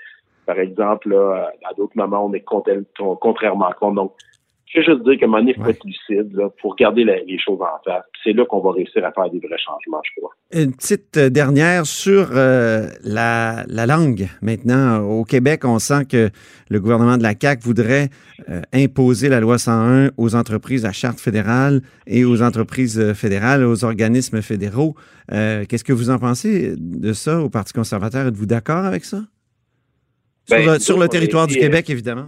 par 0.45 0.59
exemple, 0.59 1.09
là, 1.11 1.53
à 1.65 1.75
d'autres 1.75 1.97
moments, 1.97 2.27
on 2.27 2.33
est 2.35 2.45
contrairement 2.45 3.73
compte. 3.79 3.95
Donc, 3.95 4.13
je 4.75 4.79
veux 4.81 4.85
juste 4.85 5.05
dire 5.05 5.19
qu'à 5.19 5.27
un 5.27 5.29
moment 5.29 5.41
donné, 5.41 5.55
il 5.57 5.63
faut 5.63 5.69
être 5.69 5.85
lucide, 5.85 6.35
pour 6.61 6.73
regarder 6.73 7.05
les 7.05 7.39
choses 7.39 7.61
en 7.61 7.83
face. 7.85 8.05
C'est 8.25 8.33
là 8.33 8.47
qu'on 8.47 8.61
va 8.61 8.73
réussir 8.73 9.05
à 9.05 9.13
faire 9.13 9.29
des 9.31 9.39
vrais 9.39 9.59
changements, 9.59 10.01
je 10.03 10.21
crois. 10.21 10.31
Une 10.53 10.75
petite 10.75 11.17
euh, 11.19 11.29
dernière 11.29 11.85
sur 11.85 12.31
euh, 12.33 12.89
la, 13.05 13.65
la, 13.69 13.87
langue. 13.87 14.29
Maintenant, 14.41 15.01
au 15.01 15.25
Québec, 15.25 15.65
on 15.65 15.79
sent 15.79 16.07
que 16.07 16.31
le 16.71 16.81
gouvernement 16.81 17.19
de 17.19 17.23
la 17.23 17.35
CAQ 17.39 17.63
voudrait 17.63 18.09
euh, 18.49 18.63
imposer 18.73 19.29
la 19.29 19.41
loi 19.41 19.59
101 19.59 20.11
aux 20.17 20.35
entreprises 20.35 20.87
à 20.87 20.93
charte 20.93 21.21
fédérale 21.21 21.83
et 22.07 22.25
aux 22.25 22.41
entreprises 22.43 23.13
fédérales, 23.13 23.65
aux 23.65 23.85
organismes 23.85 24.41
fédéraux. 24.41 24.95
Qu'est-ce 25.29 25.85
que 25.85 25.93
vous 25.93 26.11
en 26.11 26.19
pensez 26.19 26.75
de 26.77 27.13
ça 27.13 27.41
au 27.41 27.49
Parti 27.49 27.73
conservateur? 27.73 28.27
Êtes-vous 28.27 28.47
d'accord 28.47 28.85
avec 28.85 29.05
ça? 29.05 29.23
sur 30.47 30.57
ben, 30.57 30.73
le, 30.73 30.79
sur 30.79 30.99
le 30.99 31.09
territoire 31.09 31.47
du 31.47 31.55
Québec, 31.55 31.89
évidemment. 31.91 32.27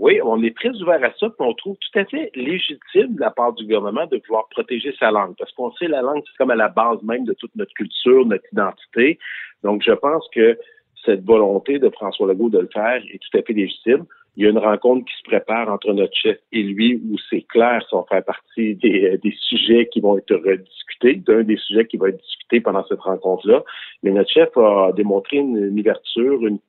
Oui, 0.00 0.20
on 0.22 0.40
est 0.44 0.56
très 0.56 0.70
ouvert 0.80 1.02
à 1.02 1.12
ça, 1.18 1.28
puis 1.28 1.40
on 1.40 1.54
trouve 1.54 1.76
tout 1.76 1.98
à 1.98 2.04
fait 2.04 2.30
légitime 2.36 3.16
de 3.16 3.20
la 3.20 3.30
part 3.30 3.52
du 3.52 3.64
gouvernement 3.64 4.06
de 4.06 4.20
vouloir 4.26 4.46
protéger 4.48 4.94
sa 4.96 5.10
langue, 5.10 5.34
parce 5.36 5.50
qu'on 5.52 5.72
sait 5.72 5.88
la 5.88 6.02
langue, 6.02 6.22
c'est 6.24 6.36
comme 6.36 6.52
à 6.52 6.54
la 6.54 6.68
base 6.68 7.02
même 7.02 7.24
de 7.24 7.32
toute 7.32 7.54
notre 7.56 7.72
culture, 7.74 8.24
notre 8.24 8.44
identité. 8.52 9.18
Donc, 9.64 9.82
je 9.84 9.92
pense 9.92 10.24
que 10.32 10.56
cette 11.04 11.24
volonté 11.24 11.80
de 11.80 11.88
François 11.90 12.28
Legault 12.28 12.48
de 12.48 12.60
le 12.60 12.68
faire 12.72 13.02
est 13.12 13.18
tout 13.18 13.38
à 13.38 13.42
fait 13.42 13.52
légitime. 13.52 14.06
Il 14.38 14.44
y 14.44 14.46
a 14.46 14.50
une 14.50 14.58
rencontre 14.58 15.04
qui 15.04 15.16
se 15.16 15.24
prépare 15.24 15.68
entre 15.68 15.92
notre 15.92 16.14
chef 16.14 16.38
et 16.52 16.62
lui 16.62 17.02
où 17.10 17.16
c'est 17.28 17.42
clair, 17.42 17.84
ça 17.90 17.96
va 17.96 18.04
faire 18.08 18.24
partie 18.24 18.76
des, 18.76 19.18
des 19.18 19.34
sujets 19.36 19.88
qui 19.88 19.98
vont 20.00 20.16
être 20.16 20.32
rediscutés, 20.32 21.16
d'un 21.16 21.42
des 21.42 21.56
sujets 21.56 21.86
qui 21.86 21.96
va 21.96 22.10
être 22.10 22.20
discuté 22.22 22.60
pendant 22.60 22.84
cette 22.86 23.00
rencontre-là. 23.00 23.64
Mais 24.04 24.12
notre 24.12 24.30
chef 24.30 24.56
a 24.56 24.92
démontré 24.94 25.38
une, 25.38 25.76
ouverture, 25.80 26.46
une, 26.46 26.60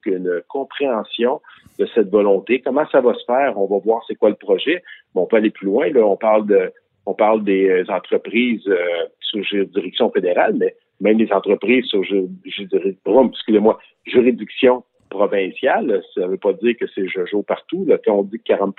compréhension 0.47 1.41
de 1.77 1.87
cette 1.93 2.09
volonté. 2.09 2.59
Comment 2.59 2.87
ça 2.91 3.01
va 3.01 3.13
se 3.13 3.23
faire? 3.25 3.55
On 3.55 3.67
va 3.67 3.77
voir 3.77 4.03
c'est 4.07 4.15
quoi 4.15 4.29
le 4.29 4.35
projet. 4.35 4.81
On 5.13 5.27
peut 5.27 5.37
aller 5.37 5.51
plus 5.51 5.67
loin. 5.67 5.89
Là, 5.91 6.03
on 6.03 6.17
parle 6.17 6.47
de 6.47 6.71
on 7.05 7.13
parle 7.13 7.43
des 7.43 7.83
entreprises 7.87 8.67
euh, 8.67 8.77
sous 9.21 9.43
juridiction 9.43 10.09
fédérale, 10.11 10.55
mais 10.57 10.75
même 11.01 11.19
les 11.19 11.31
entreprises 11.31 11.85
sous 11.85 12.03
excusez-moi, 12.45 13.79
juridiction 14.05 14.83
provinciale, 15.09 16.01
ça 16.13 16.21
ne 16.21 16.27
veut 16.27 16.37
pas 16.37 16.53
dire 16.53 16.75
que 16.77 16.85
c'est 16.93 17.07
jojo 17.07 17.41
partout. 17.43 17.85
Là. 17.87 17.97
Quand 18.03 18.13
on 18.13 18.23
dit 18.23 18.37
que 18.37 18.43
40 18.43 18.75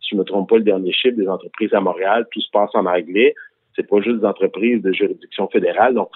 si 0.00 0.10
je 0.10 0.14
ne 0.14 0.20
me 0.20 0.24
trompe 0.24 0.48
pas, 0.48 0.56
le 0.56 0.62
dernier 0.62 0.92
chiffre 0.92 1.16
des 1.16 1.28
entreprises 1.28 1.74
à 1.74 1.80
Montréal, 1.80 2.26
tout 2.30 2.40
se 2.40 2.50
passe 2.50 2.70
en 2.74 2.86
anglais. 2.86 3.34
C'est 3.76 3.88
pas 3.88 4.00
juste 4.00 4.20
des 4.20 4.26
entreprises 4.26 4.82
de 4.82 4.92
juridiction 4.92 5.48
fédérale. 5.48 5.94
Donc, 5.94 6.10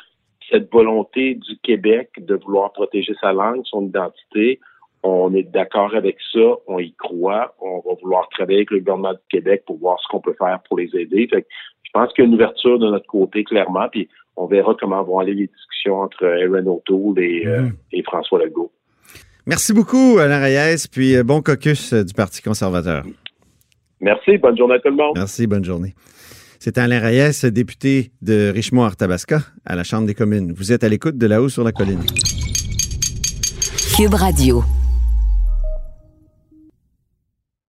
cette 0.51 0.73
volonté 0.73 1.35
du 1.35 1.57
Québec 1.63 2.11
de 2.19 2.35
vouloir 2.35 2.73
protéger 2.73 3.15
sa 3.21 3.33
langue, 3.33 3.63
son 3.65 3.87
identité, 3.87 4.61
on 5.03 5.35
est 5.35 5.43
d'accord 5.43 5.95
avec 5.95 6.17
ça, 6.33 6.57
on 6.67 6.79
y 6.79 6.93
croit, 6.93 7.55
on 7.61 7.81
va 7.81 7.95
vouloir 8.01 8.29
travailler 8.29 8.59
avec 8.59 8.71
le 8.71 8.79
gouvernement 8.79 9.15
du 9.15 9.27
Québec 9.31 9.65
pour 9.67 9.79
voir 9.79 10.01
ce 10.01 10.09
qu'on 10.09 10.21
peut 10.21 10.35
faire 10.39 10.61
pour 10.69 10.79
les 10.79 10.91
aider. 10.95 11.27
Fait 11.29 11.47
je 11.83 11.91
pense 11.93 12.13
qu'il 12.13 12.25
y 12.25 12.27
a 12.27 12.29
une 12.29 12.35
ouverture 12.35 12.79
de 12.79 12.89
notre 12.89 13.07
côté, 13.07 13.45
clairement, 13.45 13.89
puis 13.91 14.09
on 14.37 14.47
verra 14.47 14.75
comment 14.79 15.03
vont 15.03 15.19
aller 15.19 15.35
les 15.35 15.47
discussions 15.47 16.01
entre 16.01 16.25
Aaron 16.25 16.67
O'Toole 16.67 17.19
et, 17.19 17.47
euh, 17.47 17.69
et 17.93 18.03
François 18.03 18.43
Legault. 18.43 18.73
Merci 19.47 19.73
beaucoup, 19.73 20.19
Alain 20.19 20.39
Reyes, 20.39 20.87
puis 20.91 21.17
euh, 21.17 21.25
bon 21.25 21.43
caucus 21.43 21.93
euh, 21.93 22.05
du 22.05 22.15
Parti 22.15 22.43
conservateur. 22.43 23.05
Merci, 24.01 24.39
bonne 24.39 24.57
journée 24.57 24.75
à 24.75 24.79
tout 24.79 24.89
le 24.89 24.97
monde. 24.97 25.15
Merci, 25.17 25.47
bonne 25.47 25.65
journée. 25.65 25.95
C'est 26.61 26.79
Alain 26.79 27.01
Reyes, 27.01 27.51
député 27.51 28.13
de 28.23 28.53
Richemont-Arthabasca 28.55 29.41
à 29.65 29.75
la 29.75 29.83
Chambre 29.83 30.07
des 30.07 30.15
communes. 30.15 30.53
Vous 30.53 30.71
êtes 30.71 30.85
à 30.85 30.89
l'écoute 30.89 31.19
de 31.19 31.27
là-haut 31.27 31.49
sur 31.49 31.65
la 31.65 31.73
colline. 31.73 32.05
Cube 33.97 34.15
Radio. 34.15 34.63